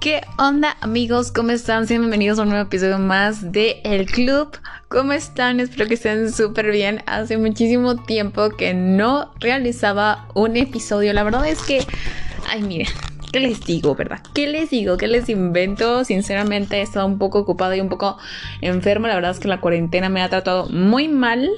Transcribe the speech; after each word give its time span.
¿Qué 0.00 0.22
onda 0.38 0.78
amigos? 0.80 1.30
¿Cómo 1.30 1.50
están? 1.50 1.84
Bienvenidos 1.86 2.38
a 2.38 2.44
un 2.44 2.48
nuevo 2.48 2.64
episodio 2.64 2.98
más 2.98 3.52
de 3.52 3.82
El 3.84 4.06
Club. 4.06 4.56
¿Cómo 4.88 5.12
están? 5.12 5.60
Espero 5.60 5.88
que 5.88 5.94
estén 5.94 6.32
súper 6.32 6.70
bien. 6.70 7.02
Hace 7.04 7.36
muchísimo 7.36 7.96
tiempo 7.96 8.48
que 8.48 8.72
no 8.72 9.30
realizaba 9.40 10.26
un 10.34 10.56
episodio. 10.56 11.12
La 11.12 11.22
verdad 11.22 11.46
es 11.46 11.60
que, 11.60 11.84
ay 12.48 12.62
miren, 12.62 12.86
¿qué 13.30 13.40
les 13.40 13.62
digo, 13.66 13.94
verdad? 13.94 14.22
¿Qué 14.34 14.46
les 14.46 14.70
digo? 14.70 14.96
¿Qué 14.96 15.06
les 15.06 15.28
invento? 15.28 16.02
Sinceramente 16.06 16.78
he 16.78 16.80
estado 16.80 17.04
un 17.04 17.18
poco 17.18 17.40
ocupada 17.40 17.76
y 17.76 17.82
un 17.82 17.90
poco 17.90 18.16
enferma. 18.62 19.06
La 19.06 19.16
verdad 19.16 19.32
es 19.32 19.38
que 19.38 19.48
la 19.48 19.60
cuarentena 19.60 20.08
me 20.08 20.22
ha 20.22 20.30
tratado 20.30 20.66
muy 20.70 21.08
mal 21.08 21.50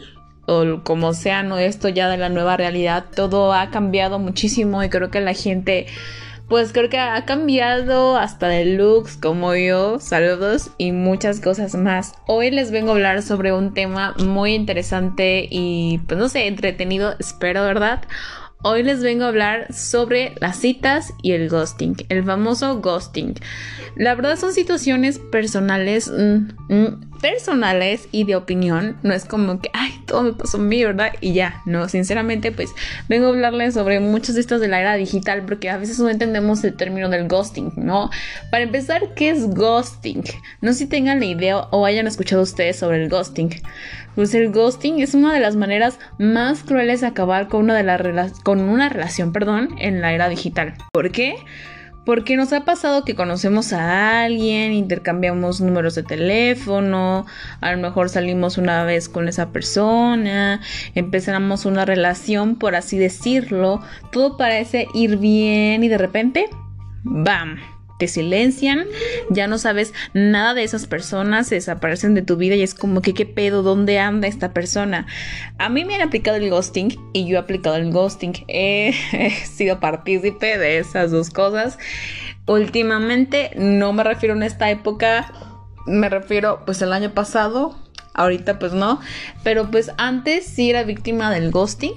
o 0.47 0.83
como 0.83 1.15
sea, 1.15 1.45
no 1.45 1.59
esto 1.59 1.89
ya 1.89 2.09
de 2.09 2.17
la 2.17 2.29
nueva 2.29 2.57
realidad, 2.57 3.05
todo 3.15 3.53
ha 3.53 3.71
cambiado 3.71 4.19
muchísimo 4.19 4.83
y 4.83 4.89
creo 4.89 5.09
que 5.09 5.21
la 5.21 5.35
gente 5.35 5.87
pues 6.53 6.75
creo 6.75 6.91
que 6.91 6.99
ha 6.99 7.25
cambiado 7.25 8.19
hasta 8.19 8.47
de 8.47 8.67
looks 8.67 9.17
como 9.17 9.55
yo, 9.55 9.99
saludos 9.99 10.71
y 10.77 10.93
muchas 10.93 11.41
cosas 11.41 11.75
más. 11.75 12.13
Hoy 12.27 12.51
les 12.51 12.71
vengo 12.71 12.91
a 12.91 12.93
hablar 12.93 13.23
sobre 13.23 13.55
un 13.55 13.73
tema 13.73 14.15
muy 14.23 14.53
interesante 14.53 15.49
y 15.51 16.03
pues 16.07 16.21
no 16.21 16.29
sé, 16.29 16.49
entretenido, 16.49 17.15
espero, 17.19 17.63
¿verdad? 17.63 18.03
Hoy 18.63 18.83
les 18.83 19.03
vengo 19.03 19.25
a 19.25 19.29
hablar 19.29 19.73
sobre 19.73 20.35
las 20.43 20.59
citas 20.59 21.15
y 21.23 21.33
el 21.33 21.49
ghosting, 21.49 21.97
el 22.11 22.23
famoso 22.23 22.83
ghosting. 22.83 23.33
La 23.97 24.15
verdad 24.15 24.37
son 24.37 24.53
situaciones 24.53 25.19
personales, 25.19 26.11
mm, 26.11 26.49
mm, 26.69 27.12
personales 27.23 28.09
y 28.13 28.25
de 28.25 28.37
opinión. 28.37 28.99
No 29.03 29.15
es 29.15 29.25
como 29.25 29.61
que, 29.61 29.71
ay, 29.73 29.93
todo 30.07 30.23
me 30.23 30.33
pasó 30.35 30.59
a 30.59 30.61
mí, 30.61 30.85
¿verdad? 30.85 31.13
Y 31.23 31.33
ya, 31.33 31.63
no, 31.65 31.89
sinceramente, 31.89 32.53
pues 32.53 32.75
vengo 33.09 33.27
a 33.27 33.29
hablarles 33.31 33.75
sobre 33.75 34.01
muchos 34.01 34.35
de 34.35 34.43
estos 34.43 34.61
de 34.61 34.69
la 34.69 34.81
era 34.81 34.95
digital 34.97 35.43
porque 35.47 35.71
a 35.71 35.79
veces 35.79 35.99
no 35.99 36.11
entendemos 36.11 36.63
el 36.65 36.75
término 36.77 37.09
del 37.09 37.29
ghosting, 37.29 37.73
¿no? 37.77 38.11
Para 38.51 38.65
empezar, 38.65 39.15
¿qué 39.15 39.31
es 39.31 39.49
ghosting? 39.49 40.25
No 40.61 40.73
sé 40.73 40.81
si 40.81 40.87
tengan 40.87 41.21
la 41.21 41.27
idea 41.27 41.59
o 41.71 41.87
hayan 41.87 42.07
escuchado 42.07 42.43
ustedes 42.43 42.77
sobre 42.77 43.03
el 43.03 43.09
ghosting. 43.09 43.51
Pues 44.15 44.35
el 44.35 44.51
ghosting 44.51 45.01
es 45.01 45.15
una 45.15 45.33
de 45.33 45.41
las 45.41 45.57
maneras 45.57 45.99
más 46.19 46.65
crueles 46.65 47.01
de 47.01 47.07
acabar 47.07 47.49
con 47.49 47.63
una, 47.63 47.75
de 47.75 48.13
las 48.13 48.41
con 48.41 48.61
una 48.61 48.89
relación, 48.89 49.33
perdón, 49.33 49.71
en 49.79 50.03
la 50.03 50.13
era 50.13 50.29
digital. 50.29 50.75
¿Por 50.93 51.13
qué? 51.13 51.37
Porque 52.05 52.37
nos 52.37 52.53
ha 52.53 52.65
pasado 52.65 53.05
que 53.05 53.15
conocemos 53.15 53.73
a 53.73 54.25
alguien, 54.25 54.73
intercambiamos 54.73 55.61
números 55.61 55.95
de 55.95 56.03
teléfono, 56.03 57.27
a 57.61 57.73
lo 57.73 57.79
mejor 57.79 58.09
salimos 58.09 58.59
una 58.59 58.85
vez 58.85 59.09
con 59.09 59.29
esa 59.29 59.51
persona, 59.51 60.61
empezamos 60.95 61.65
una 61.65 61.85
relación, 61.85 62.57
por 62.57 62.75
así 62.75 62.99
decirlo, 62.99 63.81
todo 64.11 64.37
parece 64.37 64.89
ir 64.95 65.19
bien 65.19 65.85
y 65.85 65.89
de 65.89 65.99
repente, 65.99 66.47
¡bam! 67.05 67.59
Te 68.03 68.09
silencian, 68.09 68.87
ya 69.31 69.47
no 69.47 69.59
sabes 69.59 69.95
nada 70.13 70.55
de 70.55 70.65
esas 70.65 70.89
personas, 70.89 71.47
se 71.47 71.55
desaparecen 71.55 72.15
de 72.15 72.23
tu 72.23 72.37
vida 72.37 72.57
y 72.57 72.63
es 72.63 72.75
como 72.75 73.01
que 73.01 73.15
qué 73.15 73.27
pedo, 73.27 73.63
dónde 73.63 74.01
anda 74.01 74.27
esta 74.27 74.53
persona. 74.53 75.07
A 75.59 75.69
mí 75.69 75.85
me 75.85 75.95
han 75.95 76.01
aplicado 76.01 76.37
el 76.37 76.51
ghosting 76.51 76.99
y 77.13 77.29
yo 77.29 77.37
he 77.37 77.39
aplicado 77.39 77.77
el 77.77 77.93
ghosting. 77.93 78.33
He, 78.49 78.93
sido 79.45 79.79
partícipe 79.79 80.59
de 80.59 80.79
esas 80.79 81.13
dos 81.13 81.31
cosas. 81.31 81.79
Últimamente 82.49 83.53
no 83.55 83.93
me 83.93 84.03
refiero 84.03 84.35
en 84.35 84.43
esta 84.43 84.69
época, 84.69 85.33
me 85.87 86.09
refiero 86.09 86.65
pues 86.65 86.83
el 86.83 86.93
año 86.93 87.15
pasado, 87.15 87.79
ahorita 88.15 88.59
pues 88.59 88.73
no, 88.73 88.99
pero 89.45 89.71
pues 89.71 89.93
antes 89.97 90.45
sí 90.45 90.71
era 90.71 90.83
víctima 90.83 91.31
del 91.31 91.53
ghosting 91.53 91.95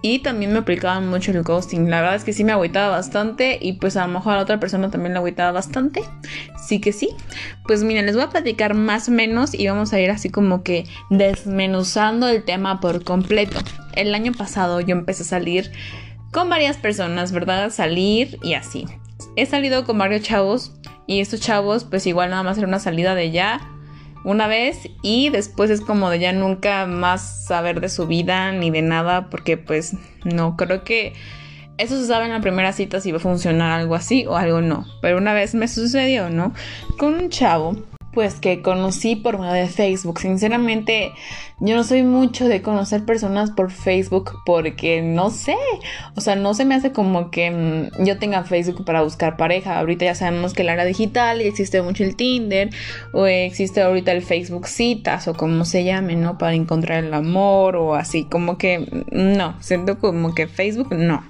y 0.00 0.20
también 0.20 0.52
me 0.52 0.60
aplicaban 0.60 1.08
mucho 1.08 1.32
el 1.32 1.42
ghosting. 1.42 1.90
La 1.90 2.00
verdad 2.00 2.16
es 2.16 2.24
que 2.24 2.32
sí 2.32 2.44
me 2.44 2.52
agüitaba 2.52 2.88
bastante. 2.88 3.58
Y 3.60 3.74
pues 3.74 3.96
a 3.96 4.06
lo 4.06 4.12
mejor 4.12 4.32
a 4.32 4.36
la 4.36 4.42
otra 4.42 4.60
persona 4.60 4.90
también 4.90 5.12
le 5.12 5.18
agüitaba 5.18 5.52
bastante. 5.52 6.02
Sí 6.66 6.80
que 6.80 6.92
sí. 6.92 7.10
Pues 7.66 7.82
miren, 7.82 8.06
les 8.06 8.14
voy 8.14 8.24
a 8.24 8.30
platicar 8.30 8.74
más 8.74 9.08
o 9.08 9.12
menos. 9.12 9.54
Y 9.54 9.66
vamos 9.66 9.92
a 9.92 10.00
ir 10.00 10.10
así 10.10 10.30
como 10.30 10.62
que 10.62 10.84
desmenuzando 11.10 12.28
el 12.28 12.44
tema 12.44 12.80
por 12.80 13.02
completo. 13.04 13.58
El 13.94 14.14
año 14.14 14.32
pasado 14.32 14.80
yo 14.80 14.92
empecé 14.92 15.22
a 15.22 15.26
salir 15.26 15.72
con 16.32 16.48
varias 16.48 16.76
personas, 16.76 17.32
¿verdad? 17.32 17.70
Salir 17.70 18.38
y 18.42 18.54
así. 18.54 18.86
He 19.34 19.46
salido 19.46 19.84
con 19.84 19.98
varios 19.98 20.22
chavos. 20.22 20.74
Y 21.06 21.20
estos 21.20 21.40
chavos, 21.40 21.84
pues 21.84 22.06
igual 22.06 22.30
nada 22.30 22.42
más 22.42 22.58
era 22.58 22.66
una 22.66 22.78
salida 22.78 23.14
de 23.14 23.30
ya 23.30 23.60
una 24.24 24.46
vez 24.46 24.88
y 25.02 25.30
después 25.30 25.70
es 25.70 25.80
como 25.80 26.10
de 26.10 26.18
ya 26.18 26.32
nunca 26.32 26.86
más 26.86 27.46
saber 27.46 27.80
de 27.80 27.88
su 27.88 28.06
vida 28.06 28.52
ni 28.52 28.70
de 28.70 28.82
nada 28.82 29.30
porque 29.30 29.56
pues 29.56 29.94
no 30.24 30.56
creo 30.56 30.84
que 30.84 31.14
eso 31.78 31.98
se 31.98 32.06
sabe 32.06 32.26
en 32.26 32.32
la 32.32 32.40
primera 32.40 32.72
cita 32.72 33.00
si 33.00 33.12
va 33.12 33.18
a 33.18 33.20
funcionar 33.20 33.78
algo 33.78 33.94
así 33.94 34.26
o 34.26 34.36
algo 34.36 34.60
no. 34.60 34.84
Pero 35.00 35.18
una 35.18 35.32
vez 35.32 35.54
me 35.54 35.68
sucedió, 35.68 36.28
¿no? 36.28 36.52
Con 36.98 37.14
un 37.14 37.28
chavo 37.28 37.76
pues 38.18 38.40
que 38.40 38.62
conocí 38.62 39.14
por 39.14 39.38
medio 39.38 39.52
de 39.52 39.68
Facebook. 39.68 40.18
Sinceramente, 40.18 41.12
yo 41.60 41.76
no 41.76 41.84
soy 41.84 42.02
mucho 42.02 42.48
de 42.48 42.62
conocer 42.62 43.04
personas 43.04 43.52
por 43.52 43.70
Facebook 43.70 44.32
porque 44.44 45.02
no 45.02 45.30
sé, 45.30 45.54
o 46.16 46.20
sea, 46.20 46.34
no 46.34 46.52
se 46.52 46.64
me 46.64 46.74
hace 46.74 46.90
como 46.90 47.30
que 47.30 47.52
mm, 47.52 48.04
yo 48.04 48.18
tenga 48.18 48.42
Facebook 48.42 48.84
para 48.84 49.02
buscar 49.02 49.36
pareja. 49.36 49.78
Ahorita 49.78 50.04
ya 50.04 50.16
sabemos 50.16 50.52
que 50.52 50.64
la 50.64 50.72
era 50.72 50.84
digital 50.84 51.40
y 51.40 51.46
existe 51.46 51.80
mucho 51.80 52.02
el 52.02 52.16
Tinder 52.16 52.70
o 53.12 53.26
existe 53.26 53.82
ahorita 53.82 54.10
el 54.10 54.22
Facebook 54.22 54.66
citas 54.66 55.28
o 55.28 55.34
como 55.34 55.64
se 55.64 55.84
llame, 55.84 56.16
¿no? 56.16 56.38
Para 56.38 56.54
encontrar 56.54 57.04
el 57.04 57.14
amor 57.14 57.76
o 57.76 57.94
así, 57.94 58.24
como 58.24 58.58
que 58.58 58.80
mm, 58.80 59.36
no, 59.36 59.54
siento 59.60 60.00
como 60.00 60.34
que 60.34 60.48
Facebook 60.48 60.92
no. 60.92 61.22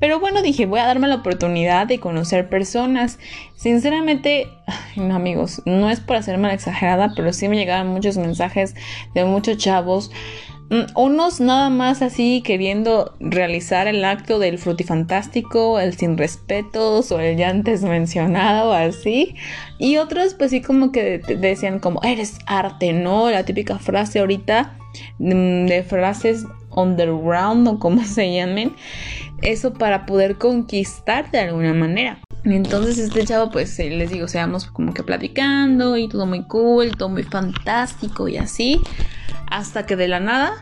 Pero 0.00 0.20
bueno, 0.20 0.42
dije, 0.42 0.66
voy 0.66 0.80
a 0.80 0.86
darme 0.86 1.08
la 1.08 1.14
oportunidad 1.14 1.86
de 1.86 2.00
conocer 2.00 2.48
personas. 2.48 3.18
Sinceramente, 3.54 4.48
no, 4.96 5.14
amigos, 5.14 5.62
no 5.64 5.90
es 5.90 6.00
por 6.00 6.16
hacer 6.16 6.38
mal 6.38 6.52
exagerada, 6.52 7.12
pero 7.14 7.32
sí 7.32 7.48
me 7.48 7.56
llegaban 7.56 7.88
muchos 7.88 8.16
mensajes 8.16 8.74
de 9.14 9.24
muchos 9.24 9.58
chavos. 9.58 10.10
Mm, 10.68 10.84
unos 10.96 11.40
nada 11.40 11.70
más 11.70 12.02
así 12.02 12.42
queriendo 12.44 13.14
realizar 13.20 13.86
el 13.86 14.04
acto 14.04 14.40
del 14.40 14.58
frutifantástico, 14.58 15.78
el 15.78 15.94
sin 15.96 16.18
respetos 16.18 17.12
o 17.12 17.20
el 17.20 17.36
ya 17.36 17.50
antes 17.50 17.82
mencionado, 17.82 18.72
así. 18.72 19.36
Y 19.78 19.98
otros 19.98 20.34
pues 20.34 20.50
sí 20.50 20.62
como 20.62 20.90
que 20.90 21.18
decían 21.18 21.78
como, 21.78 22.02
eres 22.02 22.38
arte, 22.46 22.92
¿no? 22.92 23.30
La 23.30 23.44
típica 23.44 23.78
frase 23.78 24.18
ahorita 24.18 24.76
mm, 25.18 25.66
de 25.66 25.84
frases 25.88 26.46
underground 26.70 27.68
o 27.68 27.78
como 27.78 28.02
se 28.04 28.32
llamen 28.34 28.74
eso 29.42 29.72
para 29.72 30.06
poder 30.06 30.36
conquistar 30.36 31.30
de 31.30 31.40
alguna 31.40 31.74
manera. 31.74 32.25
Entonces 32.54 32.98
este 32.98 33.24
chavo, 33.24 33.50
pues 33.50 33.78
eh, 33.80 33.90
les 33.90 34.10
digo, 34.10 34.28
seamos 34.28 34.66
como 34.66 34.94
que 34.94 35.02
platicando 35.02 35.96
y 35.96 36.08
todo 36.08 36.26
muy 36.26 36.44
cool, 36.44 36.96
todo 36.96 37.08
muy 37.08 37.24
fantástico 37.24 38.28
y 38.28 38.36
así, 38.38 38.80
hasta 39.50 39.84
que 39.84 39.96
de 39.96 40.06
la 40.06 40.20
nada 40.20 40.52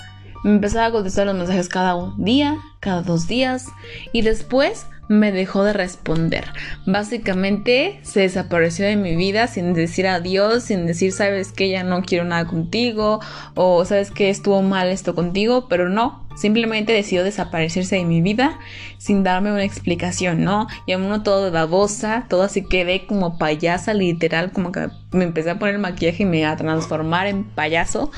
me 0.44 0.52
empezaba 0.52 0.86
a 0.86 0.90
contestar 0.92 1.26
los 1.26 1.36
mensajes 1.36 1.68
cada 1.68 1.94
día, 2.16 2.56
cada 2.80 3.02
dos 3.02 3.28
días 3.28 3.66
y 4.12 4.22
después 4.22 4.86
me 5.08 5.32
dejó 5.32 5.64
de 5.64 5.72
responder. 5.72 6.46
Básicamente 6.86 8.00
se 8.02 8.20
desapareció 8.20 8.86
de 8.86 8.96
mi 8.96 9.16
vida 9.16 9.46
sin 9.46 9.74
decir 9.74 10.06
adiós, 10.06 10.64
sin 10.64 10.86
decir, 10.86 11.12
sabes 11.12 11.52
que 11.52 11.68
ya 11.68 11.84
no 11.84 12.02
quiero 12.02 12.24
nada 12.24 12.46
contigo 12.46 13.20
o 13.54 13.84
sabes 13.84 14.10
que 14.10 14.30
estuvo 14.30 14.62
mal 14.62 14.88
esto 14.88 15.14
contigo, 15.14 15.68
pero 15.68 15.88
no, 15.88 16.26
simplemente 16.36 16.92
decidió 16.92 17.24
desaparecerse 17.24 17.96
de 17.96 18.04
mi 18.04 18.22
vida 18.22 18.58
sin 18.98 19.22
darme 19.22 19.52
una 19.52 19.64
explicación, 19.64 20.44
¿no? 20.44 20.66
Y 20.86 20.94
uno 20.94 21.22
todo 21.22 21.50
babosa, 21.50 22.26
todo 22.28 22.42
así 22.42 22.64
quedé 22.66 23.06
como 23.06 23.38
payasa, 23.38 23.94
literal, 23.94 24.52
como 24.52 24.72
que 24.72 24.88
me 25.12 25.24
empecé 25.24 25.50
a 25.50 25.58
poner 25.58 25.78
maquillaje 25.78 26.24
y 26.24 26.26
me 26.26 26.44
a 26.44 26.56
transformar 26.56 27.26
en 27.26 27.44
payaso 27.44 28.10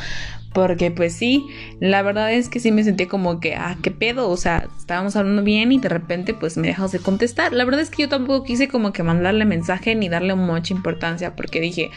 porque 0.57 0.91
pues 0.91 1.13
sí, 1.13 1.47
la 1.81 2.01
verdad 2.01 2.33
es 2.33 2.49
que 2.49 2.61
sí 2.61 2.73
me 2.73 2.83
sentí 2.83 3.05
como 3.05 3.41
que, 3.41 3.57
ah, 3.57 3.77
qué 3.83 3.91
pedo, 3.91 4.31
o 4.31 4.39
sea, 4.39 4.69
estábamos 4.79 5.15
hablando 5.15 5.43
bien 5.43 5.71
y 5.71 5.79
de 5.79 5.91
repente 5.91 6.33
pues 6.33 6.57
me 6.57 6.69
dejas 6.69 6.93
de 6.93 6.99
contestar. 6.99 7.53
La 7.53 7.67
verdad 7.67 7.83
es 7.83 7.91
que 7.91 8.05
yo 8.05 8.09
tampoco 8.09 8.43
quise 8.43 8.67
como 8.67 8.91
que 8.91 9.03
mandarle 9.03 9.45
mensaje 9.45 9.95
ni 9.95 10.09
darle 10.09 10.35
mucha 10.35 10.73
importancia 10.73 11.37
porque 11.37 11.61
dije, 11.61 11.91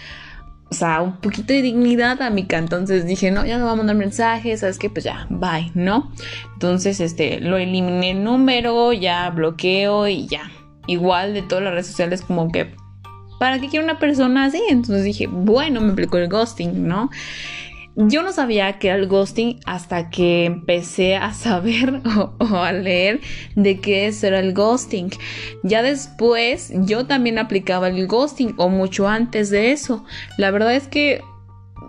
o 0.69 0.75
sea, 0.75 1.01
un 1.01 1.21
poquito 1.21 1.53
de 1.53 1.61
dignidad 1.61 2.21
a 2.21 2.29
Mika. 2.31 2.57
Entonces 2.57 3.05
dije, 3.05 3.31
no, 3.31 3.45
ya 3.45 3.57
no 3.59 3.63
voy 3.63 3.75
a 3.75 3.77
mandar 3.77 3.95
mensajes, 3.95 4.59
¿sabes 4.59 4.77
qué? 4.77 4.89
Pues 4.89 5.05
ya, 5.05 5.25
bye, 5.29 5.71
¿no? 5.73 6.11
Entonces, 6.55 6.99
este, 6.99 7.39
lo 7.39 7.57
eliminé 7.57 8.11
el 8.11 8.25
número, 8.25 8.91
ya 8.91 9.29
bloqueo 9.29 10.09
y 10.09 10.27
ya. 10.27 10.51
Igual 10.85 11.33
de 11.33 11.43
todas 11.43 11.63
las 11.63 11.71
redes 11.71 11.87
sociales 11.87 12.21
como 12.23 12.51
que, 12.51 12.75
¿para 13.39 13.57
qué 13.59 13.69
quiero 13.69 13.85
una 13.85 13.99
persona 13.99 14.43
así? 14.43 14.61
Entonces 14.69 15.05
dije, 15.05 15.27
bueno, 15.27 15.79
me 15.79 15.93
aplicó 15.93 16.17
el 16.17 16.27
ghosting, 16.27 16.85
¿no? 16.89 17.09
Yo 17.95 18.23
no 18.23 18.31
sabía 18.31 18.79
que 18.79 18.87
era 18.87 18.97
el 18.97 19.07
ghosting 19.07 19.59
hasta 19.65 20.09
que 20.09 20.45
empecé 20.45 21.15
a 21.15 21.33
saber 21.33 22.01
o, 22.39 22.55
a 22.57 22.71
leer 22.71 23.21
de 23.55 23.79
qué 23.79 24.11
era 24.21 24.39
el 24.39 24.53
ghosting. 24.53 25.11
Ya 25.63 25.81
después 25.81 26.71
yo 26.73 27.05
también 27.05 27.39
aplicaba 27.39 27.89
el 27.89 28.07
ghosting 28.07 28.53
o 28.57 28.69
mucho 28.69 29.07
antes 29.07 29.49
de 29.49 29.71
eso. 29.71 30.05
La 30.37 30.51
verdad 30.51 30.75
es 30.75 30.87
que 30.87 31.21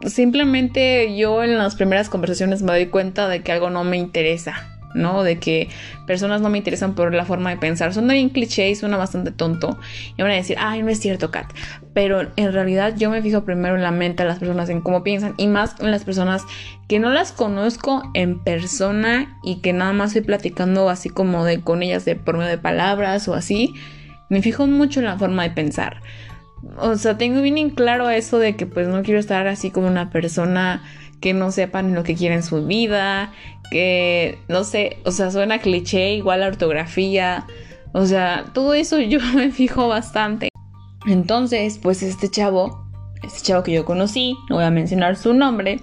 simplemente 0.07 1.17
yo 1.17 1.43
en 1.45 1.59
las 1.59 1.77
primeras 1.77 2.09
conversaciones 2.09 2.63
me 2.63 2.73
doy 2.73 2.87
cuenta 2.87 3.29
de 3.29 3.43
que 3.43 3.53
algo 3.53 3.71
no 3.71 3.85
me 3.85 3.97
interesa 3.97 4.80
¿no? 4.95 5.23
De 5.23 5.39
que 5.39 5.69
personas 6.07 6.41
no 6.41 6.51
me 6.51 6.59
interesan 6.59 6.95
por 6.95 7.15
la 7.15 7.25
forma 7.25 7.51
de 7.51 7.57
pensar. 7.57 7.93
Suena 7.93 8.15
bien 8.15 8.31
cliché 8.31 8.71
y 8.71 8.75
suena 8.75 8.97
bastante 8.97 9.31
tonto. 9.31 9.79
Y 10.17 10.23
van 10.23 10.31
a 10.31 10.35
decir, 10.35 10.57
ay, 10.59 10.83
no 10.83 10.89
es 10.89 11.01
cierto, 11.01 11.31
Kat. 11.31 11.47
Pero 11.95 12.31
en 12.37 12.53
realidad 12.53 12.95
yo 12.97 13.11
me 13.11 13.23
fijo 13.23 13.45
primero 13.45 13.77
en 13.77 13.83
la 13.83 13.91
mente 13.91 14.23
de 14.23 14.29
las 14.29 14.39
personas, 14.39 14.69
en 14.69 14.81
cómo 14.81 15.03
piensan 15.03 15.35
y 15.37 15.47
más 15.47 15.75
en 15.81 15.91
las 15.91 16.05
personas 16.05 16.45
que 16.89 16.99
no 16.99 17.11
las 17.11 17.33
conozco 17.33 18.03
en 18.15 18.39
persona 18.41 19.39
y 19.43 19.61
que 19.61 19.73
nada 19.73 19.93
más 19.93 20.11
estoy 20.11 20.23
platicando 20.23 20.89
así 20.89 21.09
como 21.09 21.45
de 21.45 21.61
con 21.61 21.83
ellas 21.83 22.05
de 22.05 22.17
por 22.17 22.37
medio 22.37 22.51
de 22.51 22.59
palabras 22.59 23.29
o 23.29 23.35
así. 23.35 23.75
Me 24.29 24.43
fijo 24.43 24.67
mucho 24.67 25.01
en 25.01 25.07
la 25.07 25.19
forma 25.19 25.43
de 25.43 25.51
pensar. 25.51 26.01
O 26.79 26.95
sea, 26.97 27.17
tengo 27.17 27.41
bien 27.41 27.59
en 27.59 27.71
claro 27.71 28.11
eso 28.11 28.39
de 28.39 28.55
que 28.55 28.67
pues 28.67 28.87
no 28.87 29.03
quiero 29.03 29.19
estar 29.19 29.47
así 29.47 29.71
como 29.71 29.87
una 29.87 30.11
persona 30.11 30.83
que 31.21 31.35
no 31.35 31.53
sepan 31.53 31.95
lo 31.95 32.03
que 32.03 32.15
quieren 32.15 32.39
en 32.39 32.43
su 32.43 32.67
vida, 32.67 33.33
que 33.71 34.39
no 34.49 34.65
sé, 34.65 34.99
o 35.05 35.11
sea, 35.11 35.31
suena 35.31 35.59
cliché, 35.59 36.15
igual 36.15 36.41
la 36.41 36.49
ortografía, 36.49 37.47
o 37.93 38.07
sea, 38.07 38.47
todo 38.53 38.75
eso 38.75 38.99
yo 39.01 39.21
me 39.35 39.51
fijo 39.51 39.89
bastante. 39.89 40.49
Entonces, 41.07 41.79
pues 41.79 42.03
este 42.03 42.29
chavo, 42.29 42.87
este 43.23 43.41
chavo 43.43 43.63
que 43.63 43.73
yo 43.73 43.85
conocí, 43.85 44.37
no 44.49 44.57
voy 44.57 44.65
a 44.65 44.71
mencionar 44.71 45.17
su 45.17 45.33
nombre, 45.33 45.81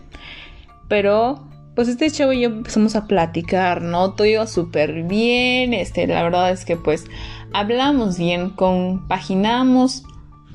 pero 0.88 1.48
pues 1.75 1.88
este 1.88 2.10
chavo 2.10 2.33
y 2.33 2.42
yo 2.42 2.50
empezamos 2.50 2.95
a 2.95 3.06
platicar, 3.06 3.81
¿no? 3.81 4.13
Todo 4.13 4.25
iba 4.25 4.48
súper 4.48 5.04
bien, 5.04 5.74
este, 5.74 6.07
la 6.07 6.24
verdad 6.24 6.51
es 6.51 6.66
que 6.66 6.75
pues 6.75 7.06
hablamos 7.54 8.18
bien, 8.18 8.50
compaginamos, 8.51 10.04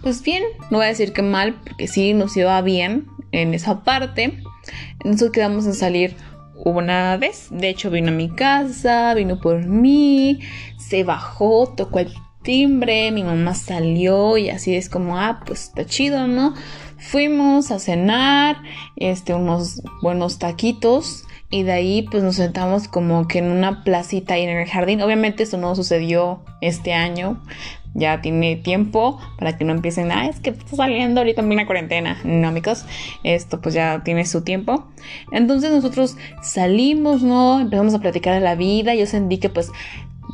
pues 0.02 0.22
bien, 0.22 0.42
no 0.70 0.78
voy 0.78 0.86
a 0.86 0.88
decir 0.88 1.12
que 1.12 1.22
mal, 1.22 1.54
porque 1.64 1.86
sí 1.86 2.12
nos 2.12 2.36
iba 2.36 2.60
bien 2.62 3.06
en 3.30 3.54
esa 3.54 3.84
parte. 3.84 4.42
Entonces 5.00 5.30
quedamos 5.30 5.66
en 5.66 5.74
salir 5.74 6.16
una 6.54 7.16
vez. 7.16 7.48
De 7.50 7.68
hecho, 7.68 7.90
vino 7.90 8.08
a 8.08 8.14
mi 8.14 8.30
casa, 8.30 9.14
vino 9.14 9.40
por 9.40 9.66
mí, 9.66 10.40
se 10.78 11.04
bajó, 11.04 11.72
tocó 11.76 11.98
el 11.98 12.12
timbre, 12.42 13.10
mi 13.12 13.22
mamá 13.22 13.54
salió 13.54 14.36
y 14.36 14.50
así 14.50 14.74
es 14.74 14.88
como, 14.88 15.18
ah, 15.18 15.42
pues 15.46 15.64
está 15.64 15.86
chido, 15.86 16.26
¿no? 16.26 16.54
Fuimos 16.98 17.70
a 17.70 17.78
cenar, 17.78 18.62
este, 18.96 19.34
unos 19.34 19.82
buenos 20.02 20.38
taquitos 20.38 21.24
y 21.52 21.62
de 21.62 21.72
ahí 21.72 22.08
pues 22.10 22.24
nos 22.24 22.36
sentamos 22.36 22.88
como 22.88 23.28
que 23.28 23.38
en 23.38 23.52
una 23.52 23.84
placita 23.84 24.34
ahí 24.34 24.42
en 24.42 24.56
el 24.56 24.66
jardín. 24.66 25.02
Obviamente 25.02 25.44
eso 25.44 25.58
no 25.58 25.76
sucedió 25.76 26.40
este 26.60 26.94
año, 26.94 27.40
ya 27.94 28.22
tiene 28.22 28.56
tiempo 28.56 29.20
para 29.38 29.58
que 29.58 29.64
no 29.64 29.72
empiecen, 29.72 30.10
ah, 30.12 30.26
es 30.26 30.40
que 30.40 30.50
está 30.50 30.76
saliendo 30.76 31.20
ahorita 31.20 31.42
en 31.42 31.52
una 31.52 31.66
cuarentena. 31.66 32.18
No, 32.24 32.48
amigos, 32.48 32.86
esto 33.22 33.60
pues 33.60 33.74
ya 33.74 34.02
tiene 34.02 34.24
su 34.24 34.42
tiempo. 34.42 34.88
Entonces 35.30 35.70
nosotros 35.70 36.16
salimos, 36.42 37.22
¿no? 37.22 37.60
Empezamos 37.60 37.94
a 37.94 37.98
platicar 37.98 38.34
de 38.34 38.40
la 38.40 38.54
vida. 38.54 38.94
Yo 38.94 39.04
sentí 39.06 39.36
que 39.36 39.50
pues 39.50 39.70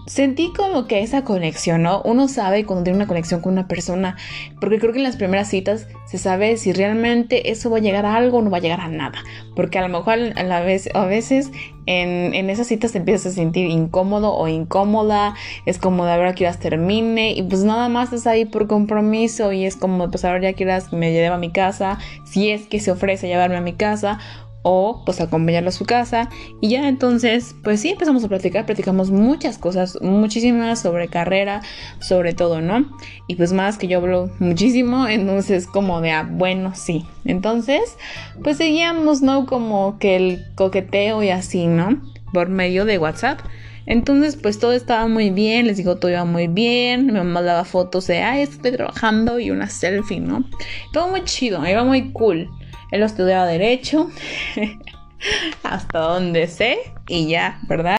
sentí 0.08 0.52
como 0.56 0.86
que 0.86 1.02
esa 1.02 1.22
conexión, 1.22 1.82
¿no? 1.82 2.00
Uno 2.02 2.28
sabe 2.28 2.64
cuando 2.64 2.84
tiene 2.84 2.96
una 2.96 3.06
conexión 3.06 3.40
con 3.40 3.52
una 3.52 3.68
persona, 3.68 4.16
porque 4.60 4.78
creo 4.78 4.92
que 4.92 4.98
en 4.98 5.04
las 5.04 5.16
primeras 5.16 5.48
citas 5.48 5.86
se 6.06 6.18
sabe 6.18 6.56
si 6.56 6.72
realmente 6.72 7.50
eso 7.50 7.70
va 7.70 7.76
a 7.76 7.80
llegar 7.80 8.06
a 8.06 8.16
algo 8.16 8.38
o 8.38 8.42
no 8.42 8.50
va 8.50 8.56
a 8.58 8.60
llegar 8.60 8.80
a 8.80 8.88
nada, 8.88 9.18
porque 9.54 9.78
a 9.78 9.82
lo 9.82 9.88
mejor 9.88 10.18
a, 10.36 10.40
a 10.40 11.06
veces 11.06 11.50
en, 11.86 12.34
en, 12.34 12.50
esas 12.50 12.66
citas 12.66 12.92
te 12.92 12.98
empiezas 12.98 13.32
a 13.32 13.34
sentir 13.34 13.68
incómodo 13.68 14.34
o 14.34 14.48
incómoda, 14.48 15.34
es 15.66 15.78
como 15.78 16.06
de 16.06 16.12
ahora 16.12 16.34
quieras 16.34 16.58
termine 16.58 17.32
y 17.32 17.42
pues 17.42 17.64
nada 17.64 17.88
más 17.88 18.12
estás 18.12 18.26
ahí 18.26 18.44
por 18.44 18.66
compromiso 18.66 19.52
y 19.52 19.64
es 19.66 19.76
como 19.76 20.10
pues 20.10 20.24
ahora 20.24 20.40
ya 20.40 20.52
quieras 20.54 20.92
me 20.92 21.12
lleve 21.12 21.26
a 21.26 21.38
mi 21.38 21.50
casa, 21.50 21.98
si 22.24 22.50
es 22.50 22.66
que 22.66 22.80
se 22.80 22.90
ofrece 22.90 23.28
llevarme 23.28 23.56
a 23.56 23.62
mi 23.62 23.74
casa 23.74 24.18
o 24.62 25.02
pues 25.04 25.20
acompañarlo 25.20 25.68
a 25.68 25.72
su 25.72 25.84
casa 25.84 26.28
y 26.60 26.70
ya 26.70 26.88
entonces 26.88 27.54
pues 27.62 27.80
sí 27.80 27.90
empezamos 27.90 28.24
a 28.24 28.28
platicar, 28.28 28.66
platicamos 28.66 29.10
muchas 29.10 29.58
cosas, 29.58 29.98
muchísimas 30.02 30.80
sobre 30.80 31.08
carrera, 31.08 31.62
sobre 32.00 32.34
todo, 32.34 32.60
¿no? 32.60 32.86
Y 33.28 33.36
pues 33.36 33.52
más 33.52 33.78
que 33.78 33.88
yo 33.88 33.98
hablo 33.98 34.30
muchísimo, 34.38 35.06
entonces 35.08 35.66
como 35.66 36.00
de, 36.00 36.10
ah, 36.10 36.28
bueno, 36.28 36.72
sí. 36.74 37.04
Entonces 37.24 37.96
pues 38.42 38.56
seguíamos, 38.56 39.22
¿no? 39.22 39.46
Como 39.46 39.98
que 39.98 40.16
el 40.16 40.44
coqueteo 40.54 41.22
y 41.22 41.30
así, 41.30 41.66
¿no? 41.66 42.00
Por 42.32 42.48
medio 42.48 42.84
de 42.84 42.98
WhatsApp. 42.98 43.40
Entonces, 43.86 44.36
pues 44.36 44.58
todo 44.58 44.74
estaba 44.74 45.08
muy 45.08 45.30
bien, 45.30 45.66
les 45.66 45.78
digo, 45.78 45.96
todo 45.96 46.10
iba 46.10 46.26
muy 46.26 46.46
bien. 46.46 47.06
Me 47.06 47.24
mandaba 47.24 47.64
fotos 47.64 48.06
de, 48.06 48.18
ay, 48.18 48.42
estoy 48.42 48.72
trabajando 48.72 49.38
y 49.38 49.50
una 49.50 49.70
selfie, 49.70 50.20
¿no? 50.20 50.44
Todo 50.92 51.08
muy 51.08 51.24
chido, 51.24 51.66
iba 51.66 51.82
muy 51.84 52.12
cool. 52.12 52.50
Él 52.90 53.02
estudiaba 53.02 53.46
Derecho, 53.46 54.10
hasta 55.62 55.98
donde 55.98 56.46
sé, 56.46 56.78
y 57.08 57.28
ya, 57.28 57.60
¿verdad? 57.68 57.98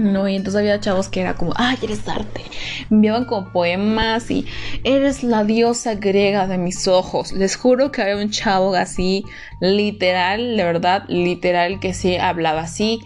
No, 0.00 0.26
y 0.28 0.36
entonces 0.36 0.60
había 0.60 0.80
chavos 0.80 1.08
que 1.08 1.20
era 1.20 1.34
como, 1.34 1.52
ay, 1.56 1.76
eres 1.82 2.08
arte. 2.08 2.42
Enviaban 2.90 3.26
como 3.26 3.52
poemas 3.52 4.30
y 4.30 4.46
eres 4.82 5.22
la 5.22 5.44
diosa 5.44 5.94
griega 5.96 6.46
de 6.46 6.56
mis 6.56 6.88
ojos. 6.88 7.32
Les 7.32 7.56
juro 7.56 7.92
que 7.92 8.00
había 8.00 8.16
un 8.16 8.30
chavo 8.30 8.74
así, 8.74 9.24
literal, 9.60 10.56
de 10.56 10.64
verdad, 10.64 11.04
literal, 11.08 11.80
que 11.80 11.92
sí 11.92 12.16
hablaba 12.16 12.62
así. 12.62 13.00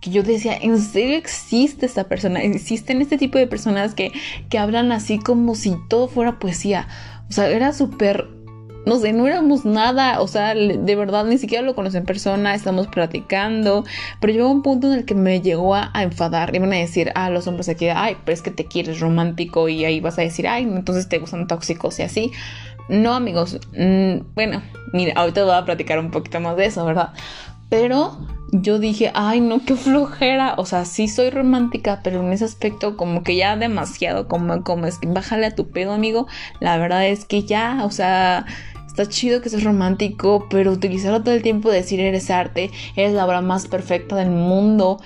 Que 0.00 0.10
yo 0.10 0.22
decía, 0.22 0.56
¿en 0.56 0.80
serio 0.80 1.16
existe 1.16 1.84
esta 1.84 2.04
persona? 2.04 2.40
Existen 2.42 3.02
este 3.02 3.18
tipo 3.18 3.36
de 3.36 3.48
personas 3.48 3.94
que, 3.94 4.12
que 4.48 4.58
hablan 4.58 4.92
así 4.92 5.18
como 5.18 5.56
si 5.56 5.74
todo 5.88 6.06
fuera 6.06 6.38
poesía. 6.38 6.86
O 7.28 7.32
sea, 7.32 7.48
era 7.48 7.72
súper 7.72 8.28
no 8.86 8.98
sé, 8.98 9.12
no 9.12 9.26
éramos 9.26 9.64
nada, 9.64 10.20
o 10.20 10.28
sea, 10.28 10.54
de 10.54 10.96
verdad 10.96 11.24
ni 11.24 11.38
siquiera 11.38 11.62
lo 11.62 11.74
conocí 11.74 11.96
en 11.96 12.04
persona, 12.04 12.54
estamos 12.54 12.86
platicando, 12.86 13.84
pero 14.20 14.32
llegó 14.32 14.50
un 14.50 14.62
punto 14.62 14.86
en 14.86 15.00
el 15.00 15.04
que 15.04 15.14
me 15.14 15.40
llegó 15.40 15.74
a, 15.74 15.90
enfadar, 15.96 16.54
iban 16.54 16.72
a 16.72 16.76
decir, 16.76 17.12
ah, 17.14 17.30
los 17.30 17.46
hombres 17.46 17.68
aquí, 17.68 17.88
ay, 17.88 18.16
pero 18.24 18.34
es 18.34 18.42
que 18.42 18.50
te 18.50 18.64
quieres 18.64 19.00
romántico 19.00 19.68
y 19.68 19.84
ahí 19.84 20.00
vas 20.00 20.18
a 20.18 20.22
decir, 20.22 20.48
ay, 20.48 20.64
entonces 20.64 21.08
te 21.08 21.18
gustan 21.18 21.46
tóxicos 21.46 21.98
y 21.98 22.02
así. 22.02 22.32
No, 22.88 23.14
amigos, 23.14 23.60
mm, 23.76 24.34
bueno, 24.34 24.62
mira, 24.92 25.12
ahorita 25.14 25.44
voy 25.44 25.54
a 25.54 25.64
platicar 25.64 25.98
un 25.98 26.10
poquito 26.10 26.40
más 26.40 26.56
de 26.56 26.66
eso, 26.66 26.84
¿verdad? 26.84 27.10
Pero 27.68 28.18
yo 28.52 28.78
dije, 28.78 29.10
ay, 29.14 29.40
no, 29.40 29.64
qué 29.64 29.76
flojera. 29.76 30.54
O 30.56 30.66
sea, 30.66 30.84
sí 30.84 31.08
soy 31.08 31.30
romántica, 31.30 32.00
pero 32.02 32.20
en 32.20 32.32
ese 32.32 32.44
aspecto, 32.44 32.96
como 32.96 33.22
que 33.22 33.36
ya 33.36 33.56
demasiado, 33.56 34.28
como, 34.28 34.62
como 34.62 34.86
es 34.86 34.98
que 34.98 35.08
bájale 35.08 35.46
a 35.46 35.54
tu 35.54 35.70
pedo, 35.70 35.92
amigo. 35.92 36.26
La 36.60 36.76
verdad 36.78 37.06
es 37.06 37.24
que 37.24 37.44
ya, 37.44 37.80
o 37.84 37.90
sea, 37.90 38.46
Está 38.90 39.06
chido 39.06 39.40
que 39.40 39.48
seas 39.48 39.62
romántico, 39.62 40.48
pero 40.50 40.72
utilizarlo 40.72 41.22
todo 41.22 41.32
el 41.32 41.42
tiempo, 41.42 41.70
decir 41.70 42.00
eres 42.00 42.28
arte, 42.28 42.72
eres 42.96 43.12
la 43.12 43.24
obra 43.24 43.40
más 43.40 43.68
perfecta 43.68 44.16
del 44.16 44.30
mundo. 44.30 44.98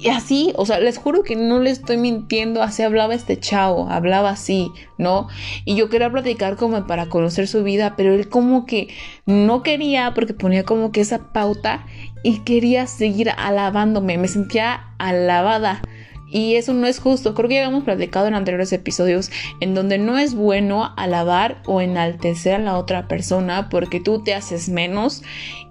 Y 0.00 0.10
así, 0.10 0.52
o 0.54 0.64
sea, 0.64 0.78
les 0.78 0.96
juro 0.96 1.24
que 1.24 1.34
no 1.34 1.58
le 1.58 1.70
estoy 1.70 1.96
mintiendo, 1.96 2.62
así 2.62 2.84
hablaba 2.84 3.16
este 3.16 3.36
chavo, 3.36 3.90
hablaba 3.90 4.30
así, 4.30 4.70
¿no? 4.96 5.26
Y 5.64 5.74
yo 5.74 5.88
quería 5.88 6.08
platicar 6.12 6.54
como 6.54 6.86
para 6.86 7.08
conocer 7.08 7.48
su 7.48 7.64
vida, 7.64 7.94
pero 7.96 8.14
él 8.14 8.28
como 8.28 8.64
que 8.64 8.86
no 9.26 9.64
quería 9.64 10.14
porque 10.14 10.34
ponía 10.34 10.62
como 10.62 10.92
que 10.92 11.00
esa 11.00 11.32
pauta 11.32 11.84
y 12.22 12.40
quería 12.40 12.86
seguir 12.86 13.30
alabándome, 13.36 14.18
me 14.18 14.28
sentía 14.28 14.92
alabada. 14.98 15.82
Y 16.30 16.56
eso 16.56 16.74
no 16.74 16.86
es 16.86 16.98
justo. 16.98 17.34
Creo 17.34 17.48
que 17.48 17.54
ya 17.54 17.64
hemos 17.64 17.84
platicado 17.84 18.26
en 18.26 18.34
anteriores 18.34 18.72
episodios 18.72 19.30
en 19.60 19.74
donde 19.74 19.96
no 19.96 20.18
es 20.18 20.34
bueno 20.34 20.92
alabar 20.96 21.62
o 21.64 21.80
enaltecer 21.80 22.56
a 22.56 22.58
la 22.58 22.76
otra 22.76 23.08
persona 23.08 23.70
porque 23.70 23.98
tú 23.98 24.22
te 24.22 24.34
haces 24.34 24.68
menos. 24.68 25.22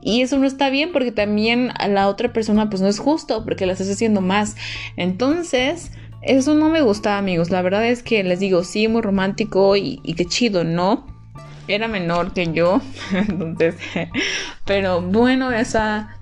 Y 0.02 0.22
eso 0.22 0.40
no 0.40 0.48
está 0.48 0.70
bien 0.70 0.92
porque 0.92 1.12
también 1.12 1.72
a 1.78 1.88
la 1.88 2.08
otra 2.08 2.34
persona 2.34 2.70
pues 2.70 2.82
no 2.82 2.88
es 2.88 2.98
justo 2.98 3.46
porque 3.46 3.66
la 3.66 3.74
estás 3.74 3.90
haciendo 3.90 4.22
más. 4.22 4.56
Entonces... 4.96 5.92
Eso 6.24 6.56
no 6.56 6.70
me 6.70 6.82
gusta, 6.82 7.20
amigos. 7.20 7.52
La 7.52 7.62
verdad 7.62 7.86
es 7.86 8.02
que 8.02 8.24
les 8.24 8.40
digo, 8.40 8.64
sí, 8.64 8.88
muy 8.88 9.02
romántico 9.02 9.78
y, 9.78 10.02
y 10.04 10.16
qué 10.16 10.26
chido, 10.26 10.64
¿no? 10.64 11.06
Era 11.68 11.88
menor 11.88 12.34
que 12.34 12.52
yo, 12.52 12.82
entonces, 13.14 13.76
pero 14.66 15.02
bueno, 15.02 15.52
esa 15.52 16.17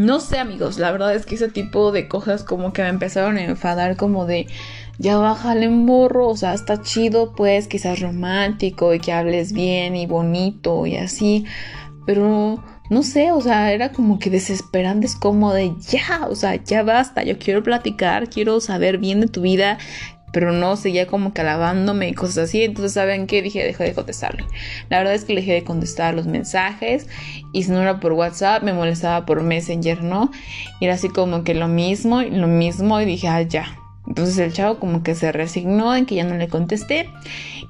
no 0.00 0.18
sé, 0.18 0.38
amigos, 0.38 0.78
la 0.78 0.90
verdad 0.92 1.14
es 1.14 1.26
que 1.26 1.34
ese 1.34 1.48
tipo 1.48 1.92
de 1.92 2.08
cosas 2.08 2.42
como 2.42 2.72
que 2.72 2.80
me 2.80 2.88
empezaron 2.88 3.36
a 3.36 3.44
enfadar 3.44 3.98
como 3.98 4.24
de 4.24 4.46
ya 4.98 5.18
bájale 5.18 5.66
en 5.66 5.84
morro, 5.84 6.28
o 6.28 6.36
sea, 6.36 6.54
está 6.54 6.80
chido 6.80 7.34
pues, 7.34 7.68
quizás 7.68 8.00
romántico 8.00 8.94
y 8.94 9.00
que 9.00 9.12
hables 9.12 9.52
bien 9.52 9.96
y 9.96 10.06
bonito 10.06 10.86
y 10.86 10.96
así, 10.96 11.44
pero 12.06 12.64
no 12.88 13.02
sé, 13.02 13.30
o 13.32 13.42
sea, 13.42 13.72
era 13.72 13.92
como 13.92 14.18
que 14.18 14.30
desesperante, 14.30 15.06
es 15.06 15.16
como 15.16 15.52
de 15.52 15.74
ya, 15.80 16.26
o 16.30 16.34
sea, 16.34 16.54
ya 16.56 16.82
basta, 16.82 17.22
yo 17.22 17.38
quiero 17.38 17.62
platicar, 17.62 18.30
quiero 18.30 18.58
saber 18.60 18.96
bien 18.96 19.20
de 19.20 19.28
tu 19.28 19.42
vida, 19.42 19.76
pero 20.32 20.52
no 20.52 20.76
seguía 20.76 21.06
como 21.06 21.32
que 21.32 21.40
alabándome 21.40 22.08
y 22.08 22.14
cosas 22.14 22.48
así. 22.48 22.62
Entonces, 22.62 22.92
¿saben 22.92 23.26
qué? 23.26 23.42
Dije, 23.42 23.64
dejé 23.64 23.84
de 23.84 23.94
contestarle. 23.94 24.44
La 24.88 24.98
verdad 24.98 25.14
es 25.14 25.24
que 25.24 25.34
dejé 25.34 25.52
de 25.52 25.64
contestar 25.64 26.14
los 26.14 26.26
mensajes 26.26 27.08
y 27.52 27.64
si 27.64 27.70
no 27.70 27.82
era 27.82 28.00
por 28.00 28.12
WhatsApp, 28.12 28.62
me 28.62 28.72
molestaba 28.72 29.26
por 29.26 29.42
Messenger, 29.42 30.02
¿no? 30.02 30.30
Y 30.80 30.86
era 30.86 30.94
así 30.94 31.08
como 31.08 31.44
que 31.44 31.54
lo 31.54 31.68
mismo 31.68 32.22
lo 32.22 32.46
mismo 32.46 33.00
y 33.00 33.04
dije, 33.04 33.28
ah, 33.28 33.42
ya. 33.42 33.79
Entonces 34.10 34.38
el 34.38 34.52
chavo 34.52 34.80
como 34.80 35.04
que 35.04 35.14
se 35.14 35.30
resignó 35.30 35.94
en 35.94 36.04
que 36.04 36.16
ya 36.16 36.24
no 36.24 36.34
le 36.34 36.48
contesté 36.48 37.08